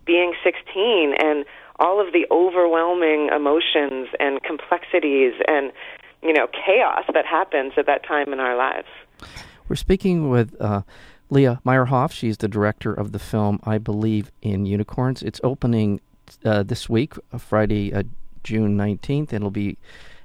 being 0.05 0.35
16 0.45 1.15
and 1.19 1.45
all 1.79 2.05
of 2.05 2.13
the 2.13 2.27
overwhelming 2.31 3.31
emotions 3.35 4.09
and 4.21 4.43
complexities 4.43 5.33
and 5.49 5.73
you 6.23 6.33
know 6.33 6.47
chaos 6.49 7.05
that 7.13 7.25
happens 7.25 7.73
at 7.77 7.87
that 7.87 8.05
time 8.05 8.33
in 8.33 8.41
our 8.41 8.57
lives. 8.57 8.89
We're 9.73 9.77
speaking 9.77 10.29
with 10.29 10.55
uh, 10.61 10.83
Leah 11.31 11.63
Meyerhoff. 11.65 12.13
She's 12.13 12.37
the 12.37 12.47
director 12.47 12.93
of 12.93 13.13
the 13.13 13.19
film 13.19 13.59
I 13.65 13.79
Believe 13.79 14.31
in 14.43 14.67
Unicorns. 14.67 15.23
It's 15.23 15.41
opening 15.43 16.03
uh, 16.45 16.63
this 16.63 16.91
week, 16.91 17.15
uh, 17.33 17.39
Friday, 17.39 17.91
uh, 17.91 18.03
June 18.45 18.77
19th. 18.77 19.33
It'll 19.33 19.51
be 19.51 19.79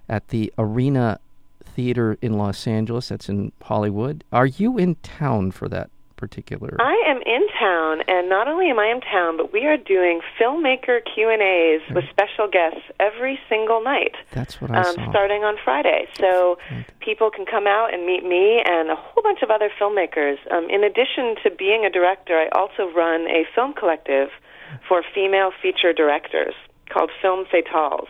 at 0.09 0.27
the 0.27 0.51
Arena 0.57 1.21
Theater 1.63 2.17
in 2.21 2.33
Los 2.33 2.67
Angeles. 2.67 3.07
That's 3.07 3.29
in 3.29 3.53
Hollywood. 3.61 4.25
Are 4.33 4.47
you 4.47 4.77
in 4.77 4.95
town 4.95 5.51
for 5.51 5.69
that 5.69 5.91
particular? 6.17 6.75
I 6.79 7.01
am 7.07 7.21
in 7.25 7.47
town, 7.59 8.01
and 8.07 8.27
not 8.27 8.47
only 8.47 8.69
am 8.69 8.79
I 8.79 8.87
in 8.87 9.01
town, 9.01 9.37
but 9.37 9.53
we 9.53 9.65
are 9.65 9.77
doing 9.77 10.21
filmmaker 10.39 10.99
Q 11.05 11.29
and 11.29 11.41
A's 11.41 11.81
with 11.93 12.03
special 12.09 12.49
guests 12.51 12.81
every 12.99 13.39
single 13.47 13.81
night. 13.81 14.15
That's 14.31 14.59
what 14.59 14.71
I 14.71 14.81
um, 14.81 14.95
saw. 14.95 15.09
Starting 15.09 15.43
on 15.43 15.55
Friday, 15.63 16.07
so 16.19 16.57
people 16.99 17.31
can 17.31 17.45
come 17.45 17.67
out 17.67 17.93
and 17.93 18.05
meet 18.05 18.25
me 18.25 18.61
and 18.65 18.89
a 18.89 18.95
whole 18.95 19.23
bunch 19.23 19.39
of 19.41 19.49
other 19.49 19.69
filmmakers. 19.79 20.37
Um, 20.51 20.69
in 20.69 20.83
addition 20.83 21.35
to 21.43 21.51
being 21.51 21.85
a 21.85 21.89
director, 21.89 22.35
I 22.35 22.49
also 22.51 22.91
run 22.93 23.27
a 23.27 23.45
film 23.55 23.73
collective 23.73 24.29
for 24.87 25.03
female 25.15 25.51
feature 25.61 25.93
directors 25.93 26.53
called 26.89 27.11
Film 27.21 27.45
Fatales. 27.45 28.09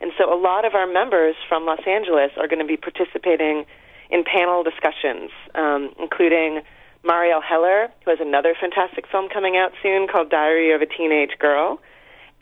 And 0.00 0.12
so 0.16 0.32
a 0.32 0.38
lot 0.38 0.64
of 0.64 0.74
our 0.74 0.86
members 0.86 1.34
from 1.48 1.66
Los 1.66 1.80
Angeles 1.86 2.30
are 2.38 2.46
going 2.46 2.60
to 2.60 2.64
be 2.64 2.76
participating 2.76 3.66
in 4.10 4.24
panel 4.24 4.62
discussions, 4.62 5.30
um, 5.54 5.90
including 5.98 6.62
Marielle 7.04 7.42
Heller, 7.42 7.88
who 8.04 8.10
has 8.10 8.20
another 8.20 8.54
fantastic 8.58 9.06
film 9.10 9.28
coming 9.28 9.56
out 9.56 9.72
soon 9.82 10.08
called 10.08 10.30
Diary 10.30 10.72
of 10.72 10.82
a 10.82 10.86
Teenage 10.86 11.38
Girl, 11.38 11.80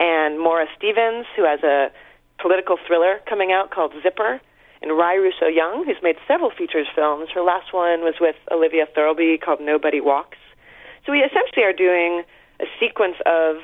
and 0.00 0.38
Mora 0.38 0.66
Stephens, 0.76 1.26
who 1.36 1.44
has 1.44 1.62
a 1.62 1.90
political 2.40 2.76
thriller 2.86 3.20
coming 3.28 3.52
out 3.52 3.70
called 3.70 3.92
Zipper, 4.02 4.40
and 4.82 4.96
Ry 4.96 5.14
Russo 5.14 5.46
Young, 5.46 5.84
who's 5.84 6.02
made 6.02 6.16
several 6.28 6.50
features 6.50 6.86
films. 6.94 7.28
Her 7.34 7.42
last 7.42 7.72
one 7.72 8.00
was 8.00 8.14
with 8.20 8.36
Olivia 8.50 8.86
Thirlby 8.94 9.38
called 9.38 9.60
Nobody 9.60 10.00
Walks. 10.00 10.38
So 11.04 11.12
we 11.12 11.20
essentially 11.20 11.64
are 11.64 11.72
doing 11.72 12.24
a 12.60 12.64
sequence 12.80 13.16
of 13.24 13.56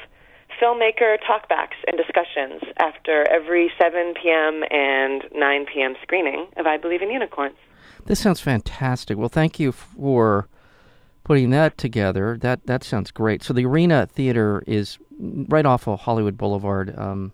filmmaker 0.60 1.16
talkbacks 1.18 1.76
and 1.86 1.96
discussions 1.96 2.62
after 2.78 3.28
every 3.30 3.70
7 3.80 4.14
p.m. 4.14 4.62
and 4.70 5.24
9 5.34 5.66
p.m. 5.66 5.94
screening 6.02 6.46
of 6.56 6.66
I 6.66 6.76
Believe 6.76 7.02
in 7.02 7.10
Unicorns. 7.10 7.56
This 8.06 8.20
sounds 8.20 8.40
fantastic. 8.40 9.16
Well, 9.18 9.28
thank 9.28 9.58
you 9.58 9.72
for 9.72 10.48
putting 11.24 11.50
that 11.50 11.78
together. 11.78 12.38
That 12.40 12.66
that 12.66 12.84
sounds 12.84 13.10
great. 13.10 13.42
So 13.42 13.52
the 13.52 13.64
Arena 13.64 14.06
Theater 14.06 14.62
is 14.66 14.98
right 15.18 15.66
off 15.66 15.86
of 15.86 16.00
Hollywood 16.00 16.36
Boulevard. 16.36 16.94
Um, 16.98 17.32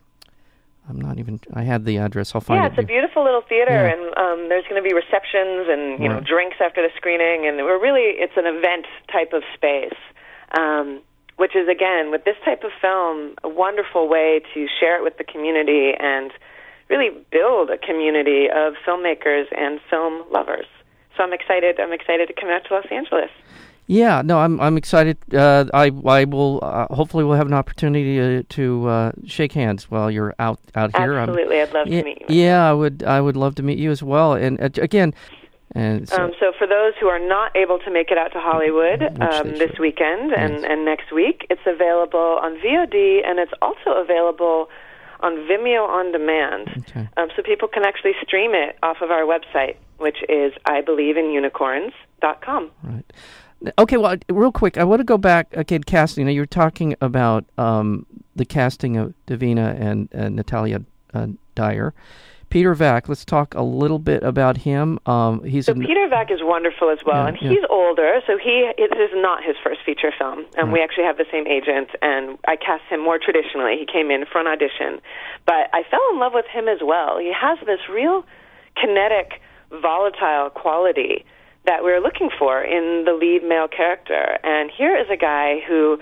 I'm 0.89 1.01
not 1.01 1.19
even. 1.19 1.41
I 1.53 1.63
had 1.63 1.85
the 1.85 1.99
address. 1.99 2.35
I'll 2.35 2.41
find 2.41 2.59
yeah, 2.59 2.67
it. 2.67 2.73
Yeah, 2.73 2.81
it's 2.81 2.85
a 2.85 2.87
beautiful 2.87 3.25
little 3.25 3.43
theater, 3.43 3.73
yeah. 3.73 3.93
and 3.93 4.17
um, 4.17 4.49
there's 4.49 4.65
going 4.65 4.83
to 4.83 4.89
be 4.89 4.95
receptions 4.95 5.69
and 5.69 6.03
you 6.03 6.09
right. 6.09 6.17
know 6.17 6.21
drinks 6.21 6.57
after 6.61 6.81
the 6.83 6.89
screening, 6.97 7.47
and 7.47 7.59
we're 7.59 7.81
really 7.81 8.17
it's 8.17 8.37
an 8.37 8.47
event 8.47 8.87
type 9.13 9.33
of 9.33 9.43
space, 9.55 9.99
um, 10.57 11.01
which 11.37 11.55
is 11.55 11.69
again 11.69 12.11
with 12.11 12.25
this 12.25 12.37
type 12.45 12.65
of 12.65 12.71
film 12.81 13.35
a 13.45 13.49
wonderful 13.49 14.09
way 14.09 14.41
to 14.55 14.67
share 14.81 14.97
it 14.97 15.05
with 15.05 15.19
the 15.19 15.25
community 15.25 15.93
and 15.99 16.33
really 16.89 17.11
build 17.31 17.69
a 17.69 17.77
community 17.77 18.49
of 18.49 18.73
filmmakers 18.87 19.45
and 19.57 19.81
film 19.91 20.25
lovers. 20.33 20.67
So 21.17 21.23
I'm 21.23 21.35
excited. 21.35 21.79
I'm 21.81 21.93
excited 21.93 22.29
to 22.29 22.35
come 22.35 22.49
out 22.49 22.65
to 22.69 22.75
Los 22.75 22.87
Angeles. 22.91 23.31
Yeah, 23.89 24.21
no, 24.23 24.39
I'm 24.39 24.61
I'm 24.61 24.77
excited. 24.77 25.17
Uh, 25.35 25.65
I 25.73 25.91
I 26.05 26.25
will 26.25 26.61
uh, 26.63 26.95
hopefully 26.95 27.25
we'll 27.25 27.39
have 27.39 27.47
an 27.47 27.55
opportunity 27.55 28.17
to, 28.17 28.43
to 28.43 28.87
uh, 28.87 29.13
shake 29.25 29.53
hands 29.53 29.91
while 29.91 30.11
you're 30.11 30.35
out 30.39 30.61
out 30.75 30.95
here. 30.95 31.15
Absolutely, 31.15 31.63
I'm, 31.63 31.69
I'd 31.69 31.75
love 31.75 31.89
yeah, 31.89 32.01
to 32.01 32.05
meet 32.05 32.21
you. 32.29 32.37
Yeah, 32.37 32.71
I 32.71 32.75
would 32.75 33.03
I 33.03 33.23
would 33.23 33.37
love 33.37 33.55
to 33.57 33.63
meet 33.63 33.79
you 33.79 33.91
as 33.91 34.03
well. 34.03 34.35
And 34.35 34.61
uh, 34.61 34.69
again, 34.77 35.15
and 35.75 36.07
so, 36.07 36.17
um, 36.17 36.33
so, 36.39 36.53
for 36.59 36.67
those 36.67 36.93
who 37.01 37.09
are 37.09 37.19
not 37.19 37.57
able 37.57 37.79
to 37.79 37.91
make 37.91 38.11
it 38.11 38.19
out 38.19 38.33
to 38.33 38.41
Hollywood 38.41 39.03
um, 39.23 39.57
this 39.57 39.79
weekend 39.79 40.33
and, 40.33 40.55
yes. 40.55 40.65
and 40.69 40.85
next 40.85 41.13
week, 41.13 41.47
it's 41.49 41.67
available 41.67 42.41
on 42.43 42.57
VOD 42.57 43.27
and 43.27 43.39
it's 43.39 43.53
also 43.63 43.93
available 43.93 44.69
on 45.21 45.37
Vimeo 45.49 45.87
on 45.87 46.13
demand. 46.13 46.85
Okay. 46.91 47.09
Um, 47.17 47.29
so 47.37 47.43
people 47.43 47.69
can 47.69 47.85
actually 47.85 48.13
stream 48.23 48.55
it 48.55 48.79
off 48.83 48.99
of 49.03 49.11
our 49.11 49.23
website, 49.23 49.77
which 49.99 50.19
is 50.29 50.53
IBelieveInUnicorns.com. 50.67 52.71
Right. 52.83 53.05
Okay, 53.79 53.97
well, 53.97 54.17
real 54.29 54.53
quick, 54.53 54.79
I 54.79 54.85
want 54.85 55.01
to 55.01 55.05
go 55.05 55.19
back 55.19 55.49
again. 55.53 55.83
Casting. 55.83 56.27
Now, 56.27 56.33
you 56.33 56.43
were 56.43 56.47
talking 56.47 56.95
about 57.01 57.45
um, 57.59 58.07
the 58.37 58.45
casting 58.45 58.97
of 58.97 59.15
Davina 59.27 59.81
and 59.81 60.09
uh, 60.15 60.29
Natalia 60.29 60.83
uh, 61.13 61.29
Dyer. 61.55 61.93
Peter 62.51 62.75
Vack. 62.75 63.09
Let's 63.09 63.25
talk 63.25 63.55
a 63.55 63.63
little 63.63 63.99
bit 63.99 64.23
about 64.23 64.57
him. 64.57 64.99
Um, 65.07 65.45
he's 65.45 65.67
so 65.67 65.75
Peter 65.75 66.09
Vack 66.09 66.31
is 66.31 66.41
wonderful 66.43 66.89
as 66.89 66.99
well, 67.05 67.23
yeah, 67.23 67.29
and 67.29 67.37
he's 67.37 67.61
yeah. 67.61 67.67
older, 67.69 68.21
so 68.27 68.39
he 68.39 68.71
this 68.79 68.99
is 68.99 69.15
not 69.15 69.45
his 69.45 69.57
first 69.63 69.81
feature 69.85 70.13
film. 70.17 70.47
And 70.57 70.69
right. 70.69 70.73
we 70.73 70.81
actually 70.81 71.05
have 71.05 71.19
the 71.19 71.27
same 71.31 71.47
agent, 71.47 71.91
and 72.01 72.39
I 72.47 72.57
cast 72.57 72.85
him 72.89 73.03
more 73.03 73.19
traditionally. 73.19 73.77
He 73.79 73.87
came 73.87 74.11
in 74.11 74.25
for 74.25 74.41
an 74.41 74.47
audition, 74.47 75.01
but 75.47 75.69
I 75.73 75.83
fell 75.91 76.01
in 76.13 76.19
love 76.19 76.33
with 76.33 76.47
him 76.47 76.69
as 76.69 76.79
well. 76.83 77.19
He 77.19 77.33
has 77.33 77.59
this 77.67 77.81
real 77.91 78.25
kinetic, 78.77 79.43
volatile 79.71 80.51
quality 80.51 81.25
that 81.69 81.85
we're 81.85 82.01
looking 82.01 82.31
for 82.39 82.65
in 82.65 83.05
the 83.05 83.13
lead 83.13 83.45
male 83.45 83.69
character. 83.69 84.41
And 84.43 84.71
here 84.73 84.97
is 84.97 85.07
a 85.13 85.21
guy 85.21 85.61
who 85.69 85.99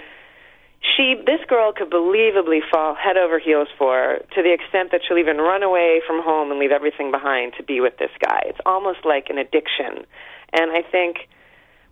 she 0.94 1.16
this 1.26 1.42
girl 1.48 1.72
could 1.72 1.90
believably 1.90 2.60
fall 2.70 2.94
head 2.94 3.16
over 3.16 3.40
heels 3.40 3.66
for 3.76 4.18
to 4.30 4.42
the 4.46 4.54
extent 4.54 4.92
that 4.92 5.00
she'll 5.02 5.18
even 5.18 5.38
run 5.38 5.64
away 5.64 6.00
from 6.06 6.22
home 6.22 6.52
and 6.52 6.60
leave 6.60 6.70
everything 6.70 7.10
behind 7.10 7.54
to 7.58 7.64
be 7.64 7.80
with 7.80 7.98
this 7.98 8.14
guy. 8.22 8.42
It's 8.46 8.62
almost 8.64 9.00
like 9.04 9.26
an 9.28 9.38
addiction. 9.38 10.06
And 10.52 10.70
I 10.70 10.82
think 10.86 11.26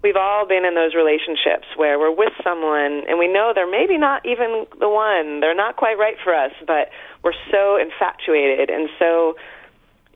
we've 0.05 0.15
all 0.15 0.47
been 0.47 0.65
in 0.65 0.77
those 0.77 0.95
relationships 0.95 1.67
where 1.75 1.99
we're 1.99 2.15
with 2.15 2.33
someone 2.45 3.03
and 3.11 3.19
we 3.19 3.27
know 3.27 3.51
they're 3.53 3.67
maybe 3.69 3.99
not 3.99 4.25
even 4.25 4.71
the 4.79 4.89
one. 4.89 5.41
They're 5.41 5.59
not 5.59 5.75
quite 5.75 5.99
right 5.99 6.17
for 6.23 6.33
us, 6.33 6.53
but 6.65 6.95
we're 7.25 7.35
so 7.51 7.75
infatuated 7.75 8.71
and 8.71 8.89
so 9.01 9.35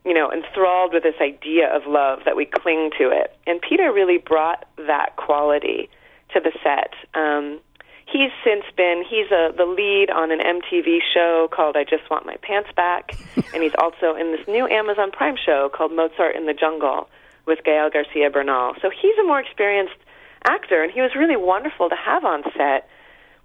you 0.09 0.15
know, 0.15 0.33
enthralled 0.33 0.93
with 0.93 1.03
this 1.03 1.21
idea 1.21 1.69
of 1.69 1.83
love 1.87 2.21
that 2.25 2.35
we 2.35 2.47
cling 2.47 2.91
to 2.99 3.11
it. 3.11 3.37
And 3.47 3.61
Peter 3.61 3.93
really 3.93 4.19
brought 4.19 4.65
that 4.79 5.17
quality 5.17 5.91
to 6.33 6.41
the 6.41 6.53
set. 6.63 6.95
Um, 7.15 7.61
he's 8.07 8.31
since 8.43 8.65
been 8.77 9.05
he's 9.09 9.31
a 9.31 9.53
the 9.57 9.65
lead 9.65 10.11
on 10.11 10.31
an 10.31 10.41
MTV 10.41 10.99
show 11.13 11.49
called 11.53 11.77
I 11.77 11.85
Just 11.85 12.09
Want 12.11 12.27
My 12.27 12.37
Pants 12.43 12.71
Back, 12.75 13.13
and 13.55 13.63
he's 13.63 13.77
also 13.79 14.17
in 14.17 14.33
this 14.33 14.47
new 14.49 14.67
Amazon 14.67 15.11
Prime 15.11 15.37
show 15.37 15.71
called 15.73 15.93
Mozart 15.93 16.35
in 16.35 16.47
the 16.47 16.55
Jungle, 16.55 17.09
with 17.47 17.65
Gael 17.65 17.91
Garcia 17.91 18.31
Bernal. 18.31 18.75
So 18.81 18.91
he's 18.91 19.17
a 19.21 19.27
more 19.27 19.41
experienced 19.41 19.97
actor, 20.45 20.83
and 20.83 20.93
he 20.93 21.01
was 21.01 21.13
really 21.15 21.37
wonderful 21.37 21.89
to 21.89 21.97
have 21.97 22.25
on 22.25 22.43
set 22.57 22.89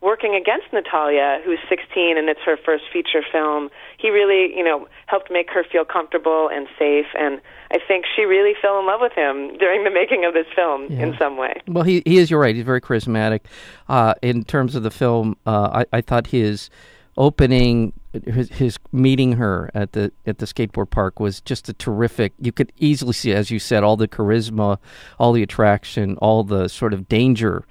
working 0.04 0.36
against 0.36 0.72
Natalia, 0.74 1.40
who's 1.46 1.60
16 1.70 2.18
and 2.18 2.28
it's 2.28 2.42
her 2.46 2.58
first 2.58 2.84
feature 2.92 3.24
film. 3.32 3.70
He 3.98 4.10
really, 4.10 4.56
you 4.56 4.64
know, 4.64 4.88
helped 5.08 5.32
make 5.32 5.50
her 5.52 5.64
feel 5.64 5.86
comfortable 5.86 6.50
and 6.52 6.68
safe, 6.78 7.08
and 7.18 7.40
I 7.72 7.78
think 7.88 8.06
she 8.14 8.24
really 8.24 8.54
fell 8.62 8.80
in 8.80 8.86
love 8.86 9.00
with 9.02 9.14
him 9.14 9.58
during 9.60 9.84
the 9.84 9.90
making 9.90 10.26
of 10.26 10.34
this 10.34 10.48
film 10.54 10.88
yeah. 10.90 11.04
in 11.04 11.16
some 11.18 11.38
way. 11.38 11.62
Well, 11.68 11.86
he 11.86 12.04
he 12.06 12.18
is. 12.18 12.30
You're 12.30 12.40
right. 12.40 12.56
He's 12.56 12.66
very 12.66 12.82
charismatic. 12.82 13.42
Uh, 13.88 14.14
in 14.22 14.44
terms 14.44 14.76
of 14.76 14.84
the 14.84 14.92
film, 14.92 15.38
uh, 15.46 15.84
I, 15.92 15.98
I 15.98 16.02
thought 16.02 16.28
his 16.28 16.70
opening 17.16 17.94
his, 18.26 18.50
his 18.50 18.80
meeting 18.92 19.34
her 19.34 19.70
at 19.74 19.94
the 19.94 20.12
at 20.26 20.40
the 20.40 20.46
skateboard 20.46 20.90
park 20.90 21.20
was 21.20 21.40
just 21.42 21.70
a 21.70 21.74
terrific. 21.74 22.34
You 22.40 22.52
could 22.52 22.74
easily 22.78 23.14
see, 23.14 23.32
as 23.32 23.50
you 23.50 23.60
said, 23.60 23.84
all 23.84 23.96
the 23.96 24.08
charisma, 24.08 24.80
all 25.18 25.32
the 25.32 25.44
attraction, 25.44 26.18
all 26.18 26.44
the 26.44 26.68
sort 26.68 26.94
of 26.94 27.08
danger 27.08 27.66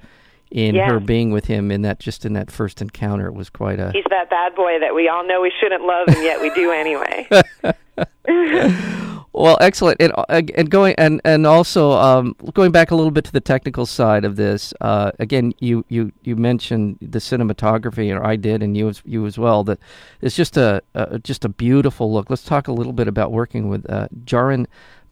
in 0.52 0.74
yeah. 0.74 0.88
her 0.90 1.00
being 1.00 1.32
with 1.32 1.46
him 1.46 1.70
in 1.70 1.82
that 1.82 1.98
just 1.98 2.24
in 2.24 2.34
that 2.34 2.50
first 2.50 2.80
encounter. 2.80 3.26
It 3.26 3.34
was 3.34 3.50
quite 3.50 3.80
a. 3.80 3.90
He's 3.92 4.04
that 4.10 4.30
bad 4.30 4.54
boy 4.54 4.78
that 4.80 4.94
we 4.94 5.08
all 5.08 5.26
know 5.26 5.40
we 5.40 5.52
shouldn't 5.60 5.82
love, 5.84 6.08
and 6.08 6.22
yet 6.22 6.40
we 6.40 6.50
do 6.50 6.70
anyway. 6.70 7.28
Well, 9.34 9.56
excellent, 9.62 9.96
and 10.00 10.12
uh, 10.14 10.42
and 10.54 10.70
going 10.70 10.94
and 10.98 11.20
and 11.24 11.46
also 11.46 11.92
um, 11.92 12.36
going 12.52 12.70
back 12.70 12.90
a 12.90 12.94
little 12.94 13.10
bit 13.10 13.24
to 13.24 13.32
the 13.32 13.40
technical 13.40 13.86
side 13.86 14.26
of 14.26 14.36
this. 14.36 14.74
Uh, 14.82 15.12
again, 15.18 15.54
you, 15.58 15.86
you 15.88 16.12
you 16.22 16.36
mentioned 16.36 16.98
the 17.00 17.18
cinematography, 17.18 18.14
or 18.14 18.24
I 18.24 18.36
did, 18.36 18.62
and 18.62 18.76
you 18.76 18.90
as 18.90 19.00
you 19.06 19.24
as 19.24 19.38
well. 19.38 19.64
That 19.64 19.78
it's 20.20 20.36
just 20.36 20.58
a, 20.58 20.82
a 20.94 21.18
just 21.18 21.46
a 21.46 21.48
beautiful 21.48 22.12
look. 22.12 22.28
Let's 22.28 22.44
talk 22.44 22.68
a 22.68 22.72
little 22.72 22.92
bit 22.92 23.08
about 23.08 23.32
working 23.32 23.70
with 23.70 23.88
uh, 23.90 24.08
Jarin 24.22 24.66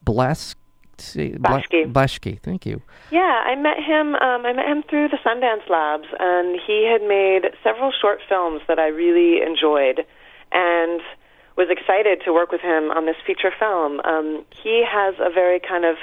Blask. 0.05 0.53
Blaschke. 1.01 1.91
Blaschke, 1.91 2.39
thank 2.41 2.65
you. 2.65 2.81
Yeah, 3.11 3.43
I 3.45 3.55
met 3.55 3.77
him. 3.77 4.15
Um, 4.15 4.45
I 4.45 4.53
met 4.53 4.67
him 4.67 4.83
through 4.89 5.09
the 5.09 5.17
Sundance 5.25 5.69
Labs, 5.69 6.07
and 6.19 6.59
he 6.65 6.87
had 6.89 7.07
made 7.07 7.51
several 7.63 7.91
short 7.91 8.19
films 8.27 8.61
that 8.67 8.79
I 8.79 8.87
really 8.87 9.41
enjoyed. 9.41 10.05
And 10.51 11.01
was 11.57 11.67
excited 11.69 12.21
to 12.25 12.33
work 12.33 12.51
with 12.51 12.61
him 12.61 12.91
on 12.91 13.05
this 13.05 13.15
feature 13.25 13.51
film. 13.57 13.99
Um, 14.01 14.45
he 14.63 14.83
has 14.87 15.15
a 15.19 15.29
very 15.29 15.59
kind 15.59 15.85
of 15.85 15.97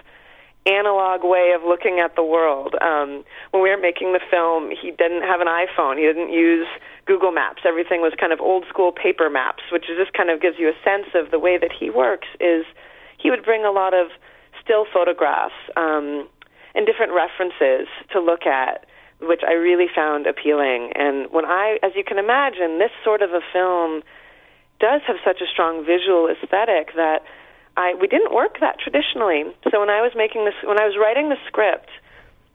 analog 0.66 1.24
way 1.24 1.52
of 1.56 1.62
looking 1.66 1.98
at 1.98 2.14
the 2.14 2.22
world. 2.22 2.74
Um, 2.80 3.24
when 3.50 3.62
we 3.62 3.70
were 3.70 3.80
making 3.80 4.12
the 4.12 4.20
film, 4.30 4.70
he 4.70 4.90
didn't 4.90 5.22
have 5.22 5.40
an 5.40 5.48
iPhone. 5.48 5.96
He 5.96 6.04
didn't 6.04 6.32
use 6.32 6.66
Google 7.06 7.32
Maps. 7.32 7.62
Everything 7.64 8.02
was 8.02 8.12
kind 8.20 8.32
of 8.32 8.40
old 8.40 8.66
school 8.68 8.92
paper 8.92 9.30
maps, 9.30 9.62
which 9.72 9.86
just 9.88 10.12
kind 10.12 10.30
of 10.30 10.40
gives 10.40 10.58
you 10.58 10.68
a 10.68 10.76
sense 10.84 11.08
of 11.14 11.30
the 11.30 11.38
way 11.38 11.56
that 11.56 11.72
he 11.72 11.88
works. 11.88 12.28
Is 12.40 12.64
he 13.16 13.30
would 13.30 13.44
bring 13.44 13.64
a 13.64 13.70
lot 13.70 13.94
of 13.94 14.08
still 14.68 14.84
photographs 14.92 15.56
um, 15.76 16.28
and 16.74 16.84
different 16.84 17.12
references 17.16 17.88
to 18.12 18.20
look 18.20 18.44
at, 18.44 18.84
which 19.20 19.40
I 19.40 19.54
really 19.54 19.88
found 19.88 20.26
appealing. 20.26 20.92
And 20.94 21.32
when 21.32 21.46
I, 21.46 21.78
as 21.82 21.92
you 21.96 22.04
can 22.04 22.18
imagine, 22.18 22.78
this 22.78 22.92
sort 23.02 23.22
of 23.22 23.30
a 23.30 23.40
film 23.50 24.02
does 24.78 25.00
have 25.08 25.16
such 25.24 25.40
a 25.40 25.48
strong 25.50 25.84
visual 25.84 26.28
aesthetic 26.28 26.92
that 26.94 27.24
I 27.76 27.94
we 27.94 28.06
didn't 28.06 28.34
work 28.34 28.60
that 28.60 28.78
traditionally. 28.78 29.44
So 29.70 29.80
when 29.80 29.90
I 29.90 30.02
was 30.02 30.12
making 30.14 30.44
this, 30.44 30.54
when 30.62 30.78
I 30.78 30.86
was 30.86 30.96
writing 31.00 31.30
the 31.30 31.40
script, 31.46 31.90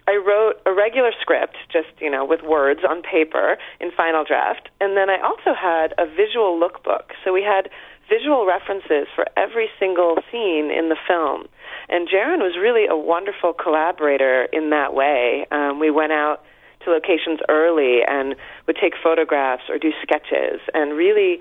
I 0.08 0.20
wrote 0.20 0.60
a 0.66 0.74
regular 0.74 1.12
script, 1.20 1.56
just 1.72 1.90
you 2.00 2.12
know, 2.12 2.24
with 2.24 2.44
words 2.44 2.82
on 2.88 3.02
paper 3.02 3.58
in 3.80 3.92
Final 3.96 4.24
Draft, 4.24 4.70
and 4.80 4.96
then 4.96 5.10
I 5.10 5.20
also 5.20 5.56
had 5.56 5.94
a 5.98 6.06
visual 6.06 6.60
lookbook. 6.60 7.16
So 7.24 7.34
we 7.34 7.42
had 7.44 7.70
visual 8.14 8.46
references 8.46 9.08
for 9.16 9.26
every 9.38 9.70
single 9.80 10.18
scene 10.32 10.70
in 10.70 10.90
the 10.90 10.98
film. 11.08 11.48
And 11.90 12.08
Jarin 12.08 12.40
was 12.40 12.56
really 12.60 12.86
a 12.88 12.96
wonderful 12.96 13.54
collaborator 13.54 14.48
in 14.54 14.70
that 14.70 14.94
way. 14.94 15.46
Um, 15.52 15.80
we 15.80 15.90
went 15.90 16.12
out 16.12 16.44
to 16.84 16.92
locations 16.92 17.40
early 17.50 18.00
and 18.08 18.36
would 18.68 18.78
take 18.82 18.94
photographs 19.02 19.64
or 19.70 19.78
do 19.78 19.92
sketches 20.02 20.60
and 20.74 20.94
really 20.94 21.40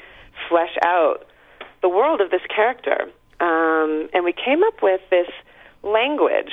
flesh 0.49 0.77
out 0.85 1.27
the 1.83 1.89
world 1.89 2.21
of 2.21 2.31
this 2.31 2.43
character. 2.55 3.11
Um, 3.41 4.09
and 4.15 4.25
we 4.25 4.33
came 4.33 4.63
up 4.63 4.83
with 4.83 5.01
this 5.11 5.29
language 5.83 6.53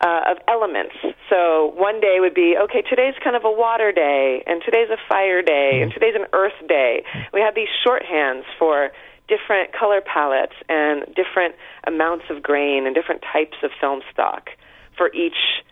uh, 0.00 0.32
of 0.32 0.36
elements. 0.48 0.96
So 1.30 1.72
one 1.76 2.00
day 2.00 2.16
would 2.18 2.34
be, 2.34 2.56
okay, 2.64 2.82
today's 2.82 3.14
kind 3.22 3.36
of 3.36 3.44
a 3.44 3.52
water 3.52 3.92
day, 3.92 4.42
and 4.46 4.60
today's 4.64 4.88
a 4.90 4.98
fire 5.08 5.42
day, 5.42 5.80
and 5.80 5.92
mm-hmm. 5.92 6.00
today's 6.00 6.16
an 6.16 6.26
earth 6.32 6.58
day. 6.66 7.04
We 7.32 7.40
had 7.40 7.54
these 7.54 7.70
shorthands 7.86 8.44
for 8.58 8.90
different 9.28 9.72
color 9.72 10.00
palettes 10.00 10.54
and 10.68 11.04
different 11.14 11.54
amounts 11.86 12.24
of 12.30 12.42
grain 12.42 12.86
and 12.86 12.94
different 12.94 13.22
types 13.22 13.56
of 13.62 13.70
film 13.80 14.02
stock 14.12 14.50
for 14.96 15.12
each 15.14 15.62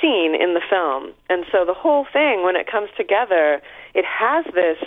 scene 0.00 0.34
in 0.34 0.54
the 0.54 0.60
film. 0.68 1.12
And 1.28 1.44
so 1.50 1.64
the 1.64 1.74
whole 1.74 2.06
thing, 2.12 2.42
when 2.42 2.56
it 2.56 2.66
comes 2.70 2.90
together, 2.96 3.60
it 3.94 4.04
has 4.04 4.44
this 4.54 4.78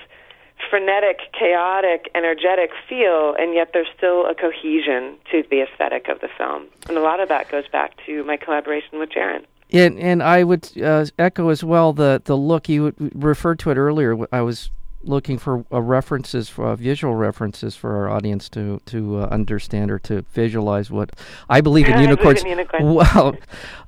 frenetic, 0.70 1.20
chaotic, 1.38 2.10
energetic 2.16 2.72
feel, 2.88 3.36
and 3.38 3.54
yet 3.54 3.72
there's 3.74 3.88
still 3.98 4.26
a 4.26 4.36
cohesion 4.36 5.18
to 5.32 5.44
the 5.50 5.62
aesthetic 5.62 6.08
of 6.08 6.20
the 6.22 6.30
film. 6.38 6.68
And 6.88 6.98
a 6.98 7.02
lot 7.02 7.20
of 7.20 7.30
that 7.30 7.50
goes 7.50 7.68
back 7.68 7.94
to 8.06 8.24
my 8.24 8.38
collaboration 8.38 9.00
with 9.00 9.10
Jarin. 9.10 9.46
And 9.72 9.98
and 9.98 10.22
I 10.22 10.44
would 10.44 10.70
uh, 10.82 11.06
echo 11.18 11.50
as 11.50 11.64
well 11.64 11.94
the 11.94 12.22
the 12.24 12.38
look 12.38 12.70
you 12.70 12.94
referred 13.16 13.58
to 13.60 13.72
it 13.72 13.78
earlier. 13.78 14.16
I 14.32 14.42
was 14.42 14.70
looking 15.04 15.38
for 15.38 15.66
uh, 15.72 15.82
references, 15.82 16.50
for 16.50 16.68
uh, 16.68 16.76
visual 16.76 17.16
references 17.16 17.76
for 17.76 17.96
our 17.96 18.10
audience 18.10 18.50
to 18.50 18.82
to 18.86 19.20
uh, 19.20 19.26
understand 19.26 19.92
or 19.92 20.00
to 20.00 20.22
visualize 20.34 20.90
what 20.90 21.12
I 21.50 21.62
believe 21.62 21.88
in 21.88 22.00
unicorns. 22.00 22.40
I 22.40 22.44
believe 22.44 22.46
in 22.46 22.50
unicorns. 22.50 23.14
Well, 23.14 23.28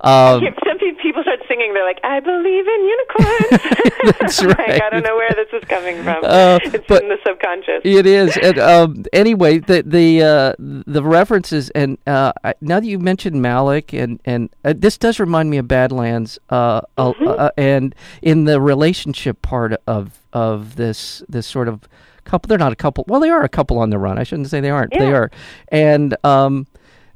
um, 0.00 0.54
some 0.66 0.78
people 1.02 1.22
start 1.22 1.40
singing. 1.48 1.72
They're 1.74 1.84
like, 1.84 2.00
"I 2.04 2.20
believe 2.20 2.66
in 2.66 2.84
unicorns." 2.84 4.20
That's 4.20 4.44
right. 4.44 4.58
like, 4.68 4.82
I 4.82 4.90
don't 4.90 5.02
know 5.02 5.16
where 5.16 5.30
this 5.30 5.48
is 5.52 5.68
coming 5.68 6.02
from. 6.02 6.24
Uh, 6.24 6.58
it's 6.62 6.86
but 6.86 7.02
in 7.02 7.08
the 7.08 7.18
subconscious. 7.26 7.82
It 7.84 8.06
is. 8.06 8.36
And 8.36 8.58
um, 8.58 9.04
anyway, 9.12 9.58
the 9.58 9.82
the 9.82 10.22
uh, 10.22 10.54
the 10.58 11.02
references 11.02 11.70
and 11.70 11.98
uh, 12.06 12.32
now 12.60 12.80
that 12.80 12.86
you 12.86 12.98
mentioned 12.98 13.36
Malick, 13.36 13.98
and 13.98 14.20
and 14.24 14.50
this 14.62 14.98
does 14.98 15.18
remind 15.18 15.50
me 15.50 15.58
of 15.58 15.68
Badlands. 15.68 16.38
Mm-hmm. 16.50 17.46
and 17.56 17.94
in 18.22 18.44
the 18.44 18.60
relationship 18.60 19.40
part 19.42 19.74
of 19.86 20.20
of 20.36 20.76
this 20.76 21.22
this 21.30 21.46
sort 21.46 21.66
of 21.66 21.88
couple. 22.24 22.46
They're 22.48 22.58
not 22.58 22.72
a 22.72 22.76
couple. 22.76 23.06
Well, 23.08 23.20
they 23.20 23.30
are 23.30 23.42
a 23.42 23.48
couple 23.48 23.78
on 23.78 23.88
the 23.88 23.98
run. 23.98 24.18
I 24.18 24.22
shouldn't 24.22 24.50
say 24.50 24.60
they 24.60 24.68
aren't. 24.68 24.92
Yeah. 24.92 24.98
They 24.98 25.12
are, 25.12 25.30
and 25.68 26.14
um, 26.24 26.66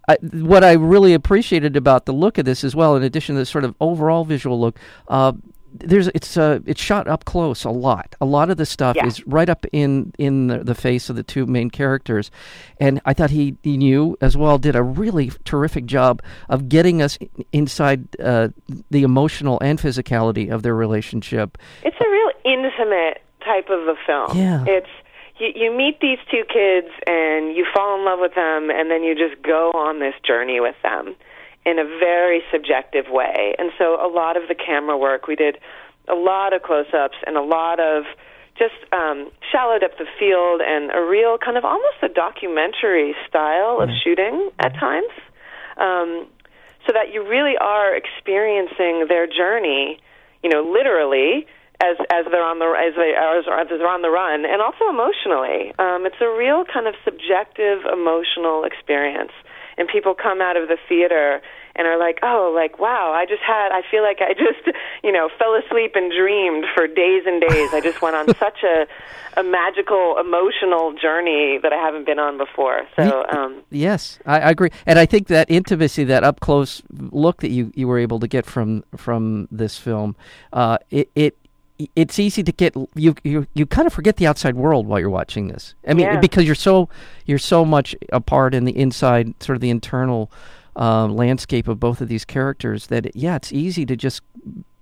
I, 0.09 0.17
what 0.23 0.65
I 0.65 0.73
really 0.73 1.13
appreciated 1.13 1.77
about 1.77 2.07
the 2.07 2.13
look 2.13 2.39
of 2.39 2.47
this 2.47 2.65
as 2.65 2.75
well, 2.75 2.97
in 2.97 3.03
addition 3.03 3.35
to 3.35 3.41
the 3.41 3.47
sort 3.47 3.65
of 3.65 3.75
overall 3.79 4.25
visual 4.25 4.59
look, 4.59 4.79
uh, 5.09 5.33
there's 5.73 6.09
it's 6.09 6.37
uh 6.37 6.61
it's 6.67 6.81
shot 6.81 7.09
up 7.09 7.25
close 7.25 7.65
a 7.65 7.71
lot. 7.71 8.15
A 8.21 8.25
lot 8.25 8.51
of 8.51 8.57
the 8.57 8.67
stuff 8.67 8.97
yeah. 8.97 9.07
is 9.07 9.25
right 9.27 9.49
up 9.49 9.65
in 9.73 10.13
in 10.19 10.49
the, 10.49 10.59
the, 10.59 10.75
face 10.75 11.09
of 11.11 11.17
the 11.17 11.23
two 11.23 11.47
main 11.47 11.71
characters, 11.71 12.31
and 12.79 13.01
I 13.05 13.15
thought 13.15 13.31
he 13.31 13.57
he 13.63 13.77
knew 13.77 14.17
as 14.21 14.37
well 14.37 14.59
did 14.59 14.77
a 14.77 14.83
really 14.83 15.31
terrific 15.45 15.87
job 15.87 16.23
of 16.49 16.69
getting 16.69 17.03
us 17.03 17.19
inside 17.53 18.09
uh, 18.21 18.49
the 18.91 19.03
emotional 19.03 19.59
and 19.61 19.79
physicality 19.79 20.51
of 20.51 20.63
their 20.63 20.75
relationship. 20.75 21.59
It's 21.83 21.97
a 22.01 22.11
real 22.11 22.31
intimate 22.45 23.23
type 23.45 23.69
of 23.71 23.89
a 23.89 23.95
film. 24.07 24.37
Yeah, 24.37 24.65
it's 24.67 24.91
you, 25.39 25.53
you 25.55 25.77
meet 25.77 26.01
these 26.01 26.19
two 26.31 26.45
kids 26.53 26.89
and 27.07 27.57
you 27.57 27.67
fall 27.75 27.99
in 27.99 28.05
love 28.05 28.19
with 28.21 28.35
them, 28.35 28.71
and 28.71 28.91
then 28.91 29.03
you 29.03 29.15
just 29.15 29.41
go 29.43 29.71
on 29.73 30.01
this 30.01 30.15
journey 30.25 30.61
with 30.61 30.77
them 30.83 31.15
in 31.65 31.79
a 31.79 31.85
very 31.85 32.43
subjective 32.53 33.07
way. 33.09 33.55
And 33.59 33.71
so 33.79 33.95
a 34.01 34.09
lot 34.09 34.37
of 34.37 34.49
the 34.49 34.55
camera 34.55 34.97
work, 34.97 35.27
we 35.27 35.37
did 35.37 35.59
a 36.09 36.15
lot 36.15 36.53
of 36.55 36.63
close 36.63 36.93
ups 36.93 37.17
and 37.27 37.37
a 37.37 37.43
lot 37.43 37.81
of 37.81 38.05
just 38.59 38.75
um, 38.93 39.31
shallowed 39.51 39.83
up 39.83 39.97
the 39.99 40.07
field 40.19 40.61
and 40.61 40.91
a 40.91 41.03
real 41.03 41.39
kind 41.39 41.57
of 41.57 41.65
almost 41.65 41.97
a 42.03 42.09
documentary 42.09 43.15
style 43.29 43.81
of 43.81 43.89
mm-hmm. 43.89 43.99
shooting 44.05 44.51
at 44.59 44.73
mm-hmm. 44.73 44.81
times. 44.81 45.13
Um, 45.77 46.27
so 46.87 46.93
that 46.93 47.13
you 47.13 47.27
really 47.27 47.57
are 47.59 47.95
experiencing 47.95 49.07
their 49.09 49.27
journey, 49.27 50.01
you 50.43 50.51
know, 50.51 50.63
literally 50.63 51.47
as 51.81 51.97
as 52.11 52.25
they're 52.31 52.45
on 52.45 52.59
the 52.59 52.69
as 52.77 52.95
they 52.97 53.13
as, 53.17 53.45
as 53.49 53.69
they're 53.69 53.89
on 53.89 54.03
the 54.03 54.11
run, 54.11 54.45
and 54.45 54.61
also 54.61 54.89
emotionally. 54.89 55.73
Um, 55.79 56.05
it's 56.05 56.21
a 56.21 56.29
real 56.29 56.65
kind 56.65 56.87
of 56.87 56.95
subjective 57.05 57.85
emotional 57.85 58.65
experience 58.65 59.33
and 59.81 59.89
people 59.89 60.15
come 60.15 60.43
out 60.43 60.57
of 60.59 60.69
the 60.69 60.77
theater 60.89 61.41
and 61.75 61.87
are 61.89 61.99
like, 61.99 62.19
"Oh, 62.23 62.53
like 62.55 62.79
wow, 62.79 63.13
I 63.13 63.25
just 63.25 63.43
had 63.43 63.73
I 63.73 63.81
feel 63.91 64.03
like 64.03 64.19
I 64.21 64.35
just, 64.47 64.77
you 65.03 65.11
know, 65.11 65.31
fell 65.39 65.55
asleep 65.55 65.93
and 65.95 66.13
dreamed 66.13 66.67
for 66.75 66.87
days 66.87 67.23
and 67.27 67.41
days. 67.41 67.73
I 67.73 67.81
just 67.81 68.03
went 68.03 68.15
on 68.15 68.27
such 68.39 68.63
a 68.63 68.87
a 69.37 69.43
magical 69.43 70.19
emotional 70.19 70.93
journey 70.93 71.59
that 71.63 71.73
I 71.73 71.77
haven't 71.77 72.05
been 72.05 72.19
on 72.19 72.37
before." 72.37 72.83
So, 72.95 73.25
um 73.33 73.63
Yes, 73.71 74.19
I, 74.27 74.41
I 74.41 74.51
agree. 74.51 74.71
And 74.85 74.99
I 74.99 75.07
think 75.07 75.29
that 75.29 75.51
intimacy, 75.51 76.05
that 76.05 76.23
up 76.23 76.41
close 76.41 76.83
look 76.93 77.41
that 77.41 77.51
you 77.51 77.73
you 77.75 77.89
were 77.89 77.99
able 77.99 78.21
to 78.21 78.29
get 78.29 78.45
from 78.45 78.85
from 78.97 79.49
this 79.51 79.79
film, 79.79 80.15
uh 80.53 80.77
it 80.91 81.11
it 81.15 81.37
it's 81.97 82.19
easy 82.19 82.43
to 82.43 82.53
get 82.53 82.75
you 82.95 83.15
you 83.25 83.47
you 83.55 83.67
kind 83.67 83.87
of 83.87 83.93
forget 83.93 84.17
the 84.17 84.27
outside 84.27 84.55
world 84.55 84.87
while 84.87 84.99
you're 85.01 85.11
watching 85.11 85.49
this. 85.49 85.75
I 85.87 85.95
mean, 85.95 86.07
yeah. 86.07 86.21
because 86.21 86.45
you're 86.45 86.55
so 86.55 86.89
you're 87.27 87.39
so 87.39 87.65
much 87.65 87.95
a 88.13 88.21
part 88.21 88.55
in 88.55 88.65
the 88.65 88.77
inside, 88.77 89.35
sort 89.43 89.57
of 89.57 89.61
the 89.61 89.71
internal 89.71 90.31
uh, 90.77 91.07
landscape 91.07 91.69
of 91.69 91.79
both 91.81 92.01
of 92.01 92.09
these 92.09 92.25
characters 92.25 92.87
that 92.89 93.15
yeah, 93.17 93.37
it's 93.37 93.53
easy 93.53 93.85
to 93.87 93.97
just 93.97 94.23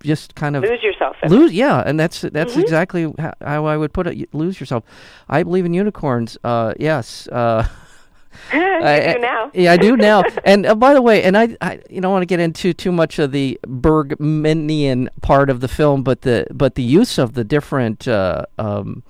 just 0.02 0.34
kind 0.36 0.54
of 0.56 0.62
lose 0.62 0.82
yourself. 0.82 1.16
it. 1.24 1.30
lose 1.30 1.52
yeah 1.52 1.82
and 1.84 1.98
that's 1.98 2.20
that's 2.20 2.54
Mhm. 2.54 2.62
exactly 2.62 3.12
how, 3.18 3.32
how 3.44 3.66
i 3.66 3.76
would 3.76 3.92
put 3.92 4.06
it 4.06 4.32
lose 4.32 4.60
yourself 4.60 4.84
i 5.28 5.42
believe 5.42 5.66
in 5.66 5.74
unicorns 5.74 6.38
uh 6.44 6.72
yes 6.78 7.26
uh 7.32 7.66
you 8.52 8.60
I- 8.82 9.14
do 9.14 9.18
now. 9.20 9.50
yeah 9.54 9.72
i 9.72 9.76
do 9.76 9.96
now 9.96 10.22
and 10.44 10.66
uh, 10.66 10.74
by 10.74 10.94
the 10.94 11.02
way 11.02 11.22
and 11.22 11.36
i 11.36 11.56
i 11.60 11.80
you 11.90 12.00
don't 12.00 12.12
want 12.12 12.22
to 12.22 12.26
get 12.26 12.40
into 12.40 12.72
too 12.72 12.92
much 12.92 13.18
of 13.18 13.32
the 13.32 13.58
bergmanian 13.66 15.08
part 15.22 15.50
of 15.50 15.60
the 15.60 15.68
film 15.68 16.02
but 16.02 16.22
the 16.22 16.46
but 16.52 16.74
the 16.74 16.82
use 16.82 17.18
of 17.18 17.34
the 17.34 17.44
different 17.44 18.06
uh 18.08 18.44
um 18.58 19.02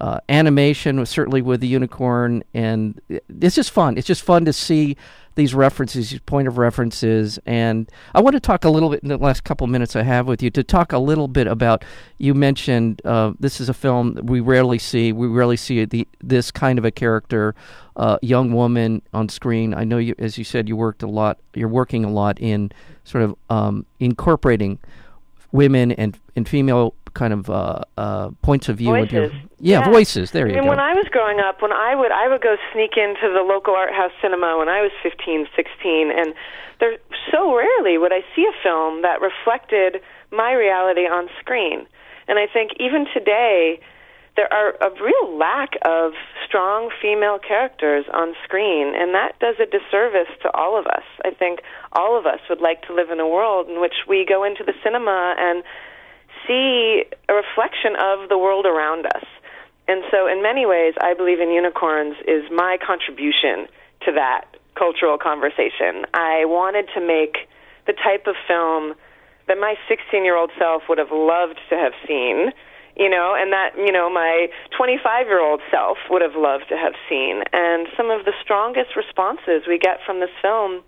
uh, 0.00 0.18
animation 0.28 1.04
certainly 1.06 1.40
with 1.42 1.60
the 1.60 1.66
unicorn, 1.68 2.42
and 2.54 3.00
it's 3.40 3.54
just 3.54 3.70
fun. 3.70 3.96
It's 3.96 4.06
just 4.06 4.22
fun 4.22 4.44
to 4.46 4.52
see 4.52 4.96
these 5.34 5.54
references, 5.54 6.10
these 6.10 6.20
point 6.20 6.48
of 6.48 6.58
references, 6.58 7.38
and 7.46 7.90
I 8.14 8.20
want 8.20 8.34
to 8.34 8.40
talk 8.40 8.64
a 8.64 8.70
little 8.70 8.90
bit 8.90 9.02
in 9.02 9.08
the 9.08 9.18
last 9.18 9.44
couple 9.44 9.66
minutes 9.66 9.96
I 9.96 10.02
have 10.02 10.26
with 10.26 10.42
you 10.42 10.50
to 10.50 10.62
talk 10.62 10.92
a 10.92 10.98
little 10.98 11.28
bit 11.28 11.46
about. 11.46 11.84
You 12.18 12.34
mentioned 12.34 13.00
uh, 13.04 13.32
this 13.40 13.60
is 13.60 13.68
a 13.68 13.74
film 13.74 14.18
we 14.22 14.40
rarely 14.40 14.78
see. 14.78 15.12
We 15.12 15.26
rarely 15.26 15.56
see 15.56 15.84
the 15.84 16.06
this 16.22 16.50
kind 16.50 16.78
of 16.78 16.84
a 16.84 16.90
character, 16.90 17.54
uh, 17.96 18.18
young 18.22 18.52
woman 18.52 19.02
on 19.12 19.28
screen. 19.28 19.74
I 19.74 19.84
know 19.84 19.98
you, 19.98 20.14
as 20.18 20.38
you 20.38 20.44
said, 20.44 20.68
you 20.68 20.76
worked 20.76 21.02
a 21.02 21.08
lot. 21.08 21.38
You're 21.54 21.68
working 21.68 22.04
a 22.04 22.10
lot 22.10 22.38
in 22.40 22.72
sort 23.04 23.24
of 23.24 23.34
um, 23.50 23.86
incorporating 24.00 24.78
women 25.52 25.92
and 25.92 26.18
and 26.36 26.48
female 26.48 26.94
kind 27.14 27.32
of 27.34 27.50
uh, 27.50 27.80
uh, 27.98 28.30
points 28.42 28.68
of 28.70 28.78
view. 28.78 28.94
into 28.94 29.14
your- 29.16 29.30
yeah, 29.60 29.80
Yeah. 29.80 29.90
voices. 29.90 30.30
There 30.32 30.48
you 30.48 30.54
and 30.56 30.64
go. 30.64 30.70
when 30.70 30.80
I 30.80 30.94
was 30.94 31.06
growing 31.10 31.38
up, 31.40 31.60
when 31.62 31.72
I 31.72 31.94
would 31.94 32.10
I 32.10 32.26
would 32.28 32.40
go 32.40 32.56
sneak 32.72 32.96
into 32.96 33.28
the 33.32 33.42
local 33.42 33.74
art 33.74 33.92
house 33.92 34.12
cinema 34.22 34.56
when 34.58 34.68
I 34.68 34.80
was 34.82 34.90
15, 35.02 35.46
16, 35.54 36.10
and 36.10 36.34
there 36.80 36.96
so 37.30 37.54
rarely 37.54 37.98
would 37.98 38.12
I 38.12 38.24
see 38.34 38.44
a 38.46 38.62
film 38.62 39.02
that 39.02 39.20
reflected 39.20 40.00
my 40.32 40.52
reality 40.52 41.06
on 41.06 41.28
screen. 41.38 41.86
And 42.28 42.38
I 42.38 42.46
think 42.46 42.72
even 42.80 43.06
today 43.12 43.78
there 44.36 44.52
are 44.52 44.72
a 44.80 44.90
real 45.02 45.36
lack 45.36 45.76
of 45.84 46.12
strong 46.46 46.90
female 47.02 47.38
characters 47.38 48.06
on 48.12 48.34
screen, 48.44 48.94
and 48.96 49.14
that 49.14 49.38
does 49.40 49.56
a 49.60 49.66
disservice 49.66 50.32
to 50.42 50.50
all 50.54 50.78
of 50.78 50.86
us. 50.86 51.04
I 51.24 51.30
think 51.30 51.60
all 51.92 52.18
of 52.18 52.24
us 52.24 52.40
would 52.48 52.60
like 52.60 52.82
to 52.86 52.94
live 52.94 53.10
in 53.10 53.20
a 53.20 53.28
world 53.28 53.68
in 53.68 53.80
which 53.80 54.08
we 54.08 54.24
go 54.26 54.42
into 54.44 54.64
the 54.64 54.72
cinema 54.82 55.34
and 55.38 55.62
see 56.46 57.04
a 57.28 57.34
reflection 57.34 57.92
of 57.98 58.28
the 58.28 58.38
world 58.38 58.64
around 58.64 59.06
us. 59.06 59.24
And 59.86 60.02
so, 60.10 60.26
in 60.26 60.42
many 60.42 60.64
ways, 60.64 60.94
I 61.00 61.12
believe 61.14 61.40
in 61.40 61.50
unicorns 61.50 62.16
is 62.26 62.44
my 62.50 62.78
contribution 62.84 63.66
to 64.06 64.12
that 64.12 64.46
cultural 64.74 65.18
conversation. 65.18 66.06
I 66.14 66.44
wanted 66.46 66.88
to 66.94 67.00
make 67.00 67.48
the 67.86 67.92
type 67.92 68.26
of 68.26 68.36
film 68.48 68.94
that 69.48 69.58
my 69.58 69.74
16 69.88 70.24
year 70.24 70.36
old 70.36 70.50
self 70.58 70.84
would 70.88 70.98
have 70.98 71.12
loved 71.12 71.58
to 71.68 71.76
have 71.76 71.92
seen, 72.06 72.52
you 72.96 73.08
know, 73.08 73.34
and 73.36 73.52
that, 73.52 73.70
you 73.76 73.92
know, 73.92 74.10
my 74.10 74.48
25 74.76 75.26
year 75.26 75.40
old 75.40 75.60
self 75.70 75.98
would 76.10 76.22
have 76.22 76.36
loved 76.36 76.68
to 76.68 76.76
have 76.76 76.94
seen. 77.08 77.42
And 77.52 77.88
some 77.96 78.10
of 78.10 78.24
the 78.24 78.32
strongest 78.42 78.96
responses 78.96 79.64
we 79.66 79.78
get 79.78 79.98
from 80.04 80.20
this 80.20 80.30
film 80.40 80.82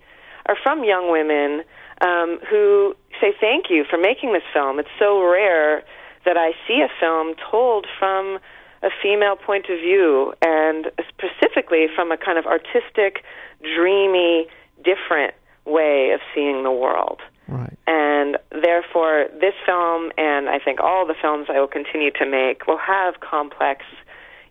are 0.47 0.57
from 0.63 0.85
young 0.85 1.11
women 1.11 1.65
um, 2.01 2.39
who 2.51 2.95
say 3.21 3.33
thank 3.41 3.71
you 3.71 3.85
for 3.89 3.99
making 3.99 4.33
this 4.33 4.43
film. 4.53 4.79
It's 4.79 4.93
so 4.99 5.23
rare 5.23 5.83
that 6.25 6.37
I 6.37 6.53
see 6.67 6.83
a 6.83 6.89
film 7.01 7.35
told 7.51 7.87
from 7.99 8.39
a 8.83 8.91
female 9.03 9.37
point 9.37 9.67
of 9.71 9.79
view 9.81 10.35
and 10.43 10.91
specifically 11.09 11.87
from 11.95 12.13
a 12.13 12.17
kind 12.17 12.39
of 12.39 12.45
artistic, 12.45 13.25
dreamy, 13.63 14.47
different 14.85 15.35
way 15.65 16.11
of 16.13 16.21
seeing 16.35 16.63
the 16.63 16.73
world. 16.73 17.21
Right. 17.49 17.77
And 17.87 18.39
therefore, 18.51 19.27
this 19.41 19.55
film, 19.67 20.11
and 20.17 20.49
I 20.49 20.59
think 20.59 20.81
all 20.81 21.07
the 21.07 21.15
films 21.21 21.47
I 21.49 21.61
will 21.61 21.67
continue 21.67 22.11
to 22.13 22.27
make, 22.27 22.67
will 22.67 22.79
have 22.79 23.21
complex, 23.21 23.85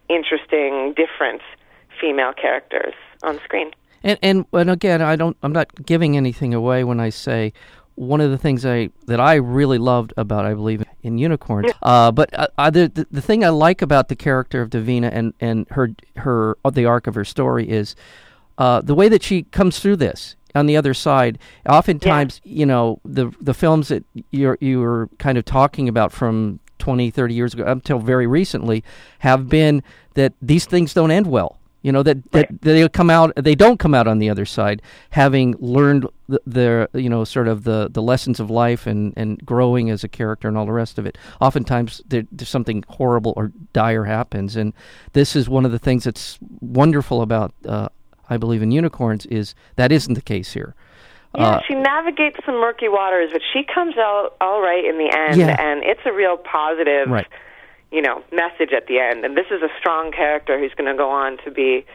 interesting, 0.09 0.93
different 0.95 1.41
female 1.99 2.33
characters 2.33 2.93
on 3.23 3.39
screen. 3.43 3.71
And 4.03 4.19
and 4.21 4.45
and 4.51 4.69
again, 4.69 5.01
I 5.01 5.15
don't. 5.15 5.37
I'm 5.43 5.53
not 5.53 5.85
giving 5.85 6.17
anything 6.17 6.53
away 6.53 6.83
when 6.83 6.99
I 6.99 7.09
say 7.09 7.53
one 7.95 8.21
of 8.21 8.31
the 8.31 8.37
things 8.37 8.65
I 8.65 8.89
that 9.05 9.19
I 9.19 9.35
really 9.35 9.77
loved 9.77 10.13
about 10.17 10.45
I 10.45 10.53
believe 10.53 10.83
in 11.03 11.17
unicorns. 11.17 11.71
Uh, 11.81 12.11
but 12.11 12.29
uh, 12.37 12.47
uh, 12.57 12.69
the, 12.69 12.91
the 12.93 13.07
the 13.11 13.21
thing 13.21 13.43
I 13.43 13.49
like 13.49 13.81
about 13.81 14.07
the 14.07 14.15
character 14.15 14.61
of 14.61 14.69
Davina 14.69 15.09
and 15.11 15.33
and 15.39 15.67
her 15.69 15.91
her 16.17 16.57
the 16.69 16.85
arc 16.85 17.07
of 17.07 17.15
her 17.15 17.25
story 17.25 17.69
is 17.69 17.95
uh, 18.57 18.81
the 18.81 18.95
way 18.95 19.09
that 19.09 19.23
she 19.23 19.43
comes 19.43 19.79
through 19.79 19.97
this 19.97 20.35
on 20.55 20.65
the 20.65 20.77
other 20.77 20.93
side. 20.93 21.39
Oftentimes, 21.67 22.41
you 22.43 22.65
know, 22.65 22.99
the 23.05 23.31
the 23.41 23.53
films 23.53 23.87
that 23.89 24.03
you're 24.31 24.57
you 24.61 24.79
were 24.79 25.09
kind 25.17 25.37
of 25.37 25.45
talking 25.45 25.87
about 25.87 26.11
from 26.11 26.59
20, 26.79 27.11
30 27.11 27.33
years 27.33 27.53
ago 27.53 27.63
up 27.63 27.77
until 27.77 27.99
very 27.99 28.27
recently 28.27 28.83
have 29.19 29.47
been 29.47 29.81
that 30.15 30.33
these 30.41 30.65
things 30.65 30.93
don't 30.93 31.11
end 31.11 31.27
well. 31.27 31.57
You 31.81 31.91
know 31.91 32.01
that, 32.03 32.31
that 32.31 32.61
they 32.61 32.87
come 32.87 33.09
out 33.09 33.33
they 33.35 33.55
don't 33.55 33.77
come 33.77 33.93
out 33.93 34.07
on 34.07 34.19
the 34.19 34.29
other 34.29 34.45
side 34.45 34.81
having 35.09 35.55
learned 35.59 36.07
the, 36.29 36.41
the 36.47 36.89
you 36.93 37.09
know 37.09 37.25
sort 37.25 37.49
of 37.49 37.65
the, 37.65 37.89
the 37.91 38.01
lessons 38.01 38.39
of 38.39 38.49
life 38.49 38.87
and, 38.87 39.11
and 39.17 39.45
growing 39.45 39.89
as 39.89 40.01
a 40.01 40.07
character 40.07 40.47
and 40.47 40.57
all 40.57 40.65
the 40.65 40.71
rest 40.71 40.97
of 40.97 41.05
it. 41.05 41.17
Oftentimes 41.41 42.01
there, 42.07 42.23
there's 42.31 42.47
something 42.47 42.85
horrible 42.87 43.33
or 43.35 43.51
dire 43.73 44.05
happens, 44.05 44.55
and 44.55 44.71
this 45.11 45.35
is 45.35 45.49
one 45.49 45.65
of 45.65 45.73
the 45.73 45.79
things 45.79 46.05
that's 46.05 46.39
wonderful 46.61 47.21
about 47.21 47.53
uh, 47.67 47.89
I 48.29 48.37
believe 48.37 48.61
in 48.61 48.71
unicorns 48.71 49.25
is 49.27 49.55
that 49.75 49.91
isn't 49.91 50.13
the 50.13 50.21
case 50.21 50.53
here. 50.53 50.75
Yeah, 51.35 51.47
Uh, 51.55 51.61
she 51.67 51.73
navigates 51.75 52.37
some 52.45 52.55
murky 52.55 52.87
waters, 52.89 53.31
but 53.33 53.41
she 53.53 53.63
comes 53.63 53.97
out 53.97 54.35
all 54.39 54.61
right 54.61 54.85
in 54.85 54.97
the 54.97 55.11
end, 55.11 55.37
Yeah. 55.37 55.55
and 55.59 55.83
it's 55.83 56.01
a 56.05 56.11
real 56.13 56.37
positive, 56.37 57.09
Right. 57.09 57.27
you 57.91 58.01
know, 58.01 58.21
message 58.31 58.71
at 58.71 58.87
the 58.87 58.99
end. 58.99 59.25
And 59.25 59.35
this 59.35 59.47
is 59.49 59.61
a 59.63 59.69
strong 59.79 60.11
character 60.11 60.59
who's 60.59 60.73
going 60.75 60.91
to 60.91 60.97
go 60.97 61.09
on 61.09 61.37
to 61.43 61.49
be 61.51 61.85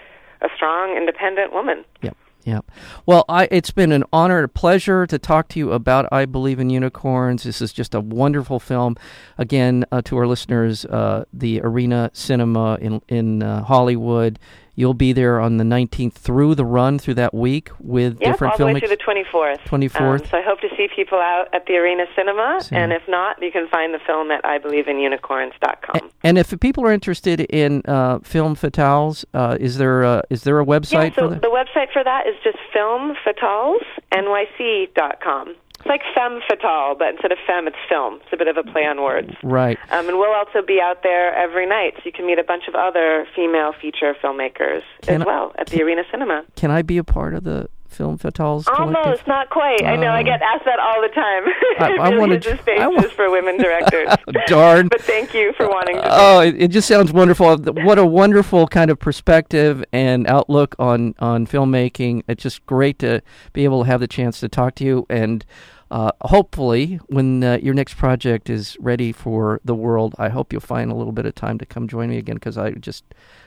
a 0.40 0.48
strong, 0.56 0.96
independent 0.96 1.52
woman. 1.52 1.84
Yep. 2.02 2.16
Yep. 2.44 2.70
Well, 3.04 3.24
I, 3.28 3.46
it's 3.50 3.70
been 3.72 3.92
an 3.92 4.04
honor, 4.12 4.42
a 4.44 4.48
pleasure 4.48 5.06
to 5.06 5.18
talk 5.18 5.48
to 5.48 5.58
you 5.58 5.72
about 5.72 6.06
I 6.10 6.24
Believe 6.24 6.58
in 6.58 6.70
Unicorns. 6.70 7.42
This 7.42 7.60
is 7.60 7.72
just 7.74 7.94
a 7.94 8.00
wonderful 8.00 8.58
film. 8.58 8.96
Again, 9.36 9.84
uh, 9.92 10.00
to 10.02 10.16
our 10.16 10.26
listeners, 10.26 10.84
uh, 10.86 11.24
the 11.32 11.60
Arena 11.62 12.10
Cinema 12.14 12.78
in 12.80 13.02
in 13.08 13.42
uh, 13.42 13.64
Hollywood. 13.64 14.38
You'll 14.78 14.94
be 14.94 15.12
there 15.12 15.40
on 15.40 15.56
the 15.56 15.64
19th 15.64 16.12
through 16.12 16.54
the 16.54 16.64
run 16.64 17.00
through 17.00 17.14
that 17.14 17.34
week 17.34 17.70
with 17.80 18.20
Yep, 18.20 18.30
different 18.30 18.52
all 18.52 18.58
the 18.58 18.66
way 18.66 18.78
through 18.78 18.90
the 18.90 18.96
24th. 18.96 19.58
24th. 19.64 20.20
Um, 20.20 20.26
so 20.26 20.38
I 20.38 20.42
hope 20.42 20.60
to 20.60 20.68
see 20.76 20.86
people 20.94 21.18
out 21.18 21.48
at 21.52 21.66
the 21.66 21.78
Arena 21.78 22.06
Cinema, 22.14 22.60
Cinema. 22.62 22.84
and 22.84 22.92
if 22.92 23.02
not, 23.08 23.42
you 23.42 23.50
can 23.50 23.66
find 23.66 23.92
the 23.92 23.98
film 23.98 24.30
at 24.30 24.40
IBelieveInUnicorns.com. 24.44 26.10
and 26.22 26.38
if 26.38 26.54
people 26.60 26.86
are 26.86 26.92
interested 26.92 27.40
in 27.40 27.82
uh, 27.86 28.20
film 28.20 28.54
fatales, 28.54 29.24
uh, 29.34 29.56
is 29.58 29.78
there 29.78 30.04
a, 30.04 30.22
is 30.30 30.44
there 30.44 30.60
a 30.60 30.64
website 30.64 31.10
yeah, 31.10 31.16
so 31.16 31.22
for 31.22 31.30
that? 31.34 31.42
the 31.42 31.48
website 31.48 31.90
for 31.92 32.04
that 32.04 32.28
is 32.28 32.36
just 32.44 32.58
filmfatales.nyc.com. 32.72 35.56
It's 35.78 35.86
like 35.86 36.02
femme 36.14 36.40
fatale, 36.48 36.96
but 36.98 37.08
instead 37.10 37.32
of 37.32 37.38
femme, 37.46 37.68
it's 37.68 37.76
film. 37.88 38.20
It's 38.24 38.32
a 38.32 38.36
bit 38.36 38.48
of 38.48 38.56
a 38.56 38.64
play 38.64 38.84
on 38.84 39.00
words. 39.00 39.32
right. 39.42 39.78
Um, 39.90 40.08
and 40.08 40.18
we'll 40.18 40.34
also 40.34 40.60
be 40.66 40.80
out 40.80 41.02
there 41.02 41.34
every 41.34 41.66
night, 41.66 41.94
so 41.96 42.02
you 42.04 42.12
can 42.12 42.26
meet 42.26 42.38
a 42.38 42.44
bunch 42.44 42.64
of 42.68 42.74
other 42.74 43.26
female 43.34 43.72
feature 43.72 44.14
filmmakers 44.22 44.82
Can 45.02 45.22
as 45.22 45.26
well 45.26 45.52
at 45.56 45.68
the 45.68 45.82
Arena 45.82 46.02
Cinema. 46.10 46.44
Can 46.56 46.70
I 46.70 46.82
be 46.82 46.98
a 46.98 47.04
part 47.04 47.34
of 47.34 47.44
the 47.44 47.68
film 47.88 48.18
fatales? 48.18 48.66
Almost, 48.78 49.26
not 49.26 49.50
quite. 49.50 49.82
I 49.84 49.96
know, 49.96 50.08
I 50.08 50.20
Uh, 50.20 50.24
get 50.24 50.42
asked 50.42 50.64
that 50.66 50.78
all 50.78 51.00
the 51.00 51.08
time. 51.08 51.44
I- 51.80 51.96
I 52.00 52.08
really 52.08 52.18
wanna 52.20 52.34
is 52.36 52.46
a 52.46 52.50
tr- 52.54 52.62
space 52.62 52.80
I 52.80 52.86
wa- 52.86 53.00
just 53.00 53.14
for 53.14 53.30
women 53.30 53.56
directors. 53.56 54.08
Darn. 54.46 54.88
but 54.88 55.00
thank 55.00 55.34
you 55.34 55.52
for 55.54 55.68
wanting 55.68 55.96
to. 55.96 56.02
Oh, 56.10 56.40
it, 56.40 56.54
it 56.62 56.68
just 56.68 56.86
sounds 56.86 57.12
wonderful. 57.12 57.56
What 57.56 57.98
a 57.98 58.06
wonderful 58.06 58.66
kind 58.68 58.90
of 58.90 58.98
perspective 58.98 59.84
and 59.92 60.26
outlook 60.26 60.74
on 60.78 61.14
on 61.18 61.46
filmmaking. 61.46 62.22
It's 62.28 62.42
just 62.42 62.64
great 62.66 62.98
to 63.00 63.22
be 63.52 63.64
able 63.64 63.84
to 63.84 63.90
have 63.90 64.00
the 64.00 64.08
chance 64.08 64.40
to 64.40 64.48
talk 64.48 64.74
to 64.76 64.84
you, 64.84 65.06
and 65.10 65.44
uh, 65.90 66.12
hopefully, 66.22 67.00
when 67.06 67.42
uh, 67.42 67.58
your 67.62 67.74
next 67.74 67.94
project 67.94 68.50
is 68.50 68.76
ready 68.80 69.12
for 69.12 69.60
the 69.64 69.74
world, 69.74 70.14
I 70.18 70.28
hope 70.28 70.52
you'll 70.52 70.60
find 70.60 70.90
a 70.90 70.94
little 70.94 71.12
bit 71.12 71.24
of 71.26 71.34
time 71.34 71.58
to 71.58 71.66
come 71.66 71.88
join 71.88 72.10
me 72.10 72.18
again 72.18 72.36
because 72.36 72.58
I 72.58 72.72
just 72.72 73.04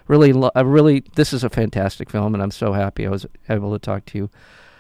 really, 0.08 0.34
lo- 0.34 0.52
I 0.56 0.62
really, 0.62 1.04
this 1.16 1.34
is 1.34 1.44
a 1.44 1.50
fantastic 1.50 2.10
film, 2.10 2.34
and 2.34 2.42
I'm 2.42 2.52
so 2.52 2.74
happy 2.74 3.06
I 3.06 3.10
was 3.10 3.26
able 3.48 3.72
to 3.74 3.80
talk 3.80 4.06
to 4.08 4.18
you. 4.18 4.30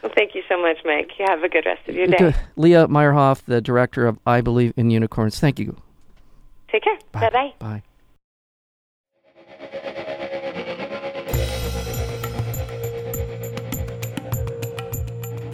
Well, 0.01 0.11
thank 0.15 0.33
you 0.33 0.41
so 0.49 0.59
much, 0.59 0.77
Mike. 0.83 1.11
You 1.19 1.25
have 1.29 1.43
a 1.43 1.49
good 1.49 1.65
rest 1.65 1.87
of 1.87 1.95
your 1.95 2.07
day. 2.07 2.33
Leah 2.55 2.87
Meyerhoff, 2.87 3.43
the 3.45 3.61
director 3.61 4.07
of 4.07 4.17
I 4.25 4.41
Believe 4.41 4.73
in 4.75 4.89
Unicorns. 4.89 5.39
Thank 5.39 5.59
you. 5.59 5.77
Take 6.71 6.83
care. 6.83 6.97
Bye 7.11 7.29
bye. 7.29 7.53
Bye. 7.59 7.83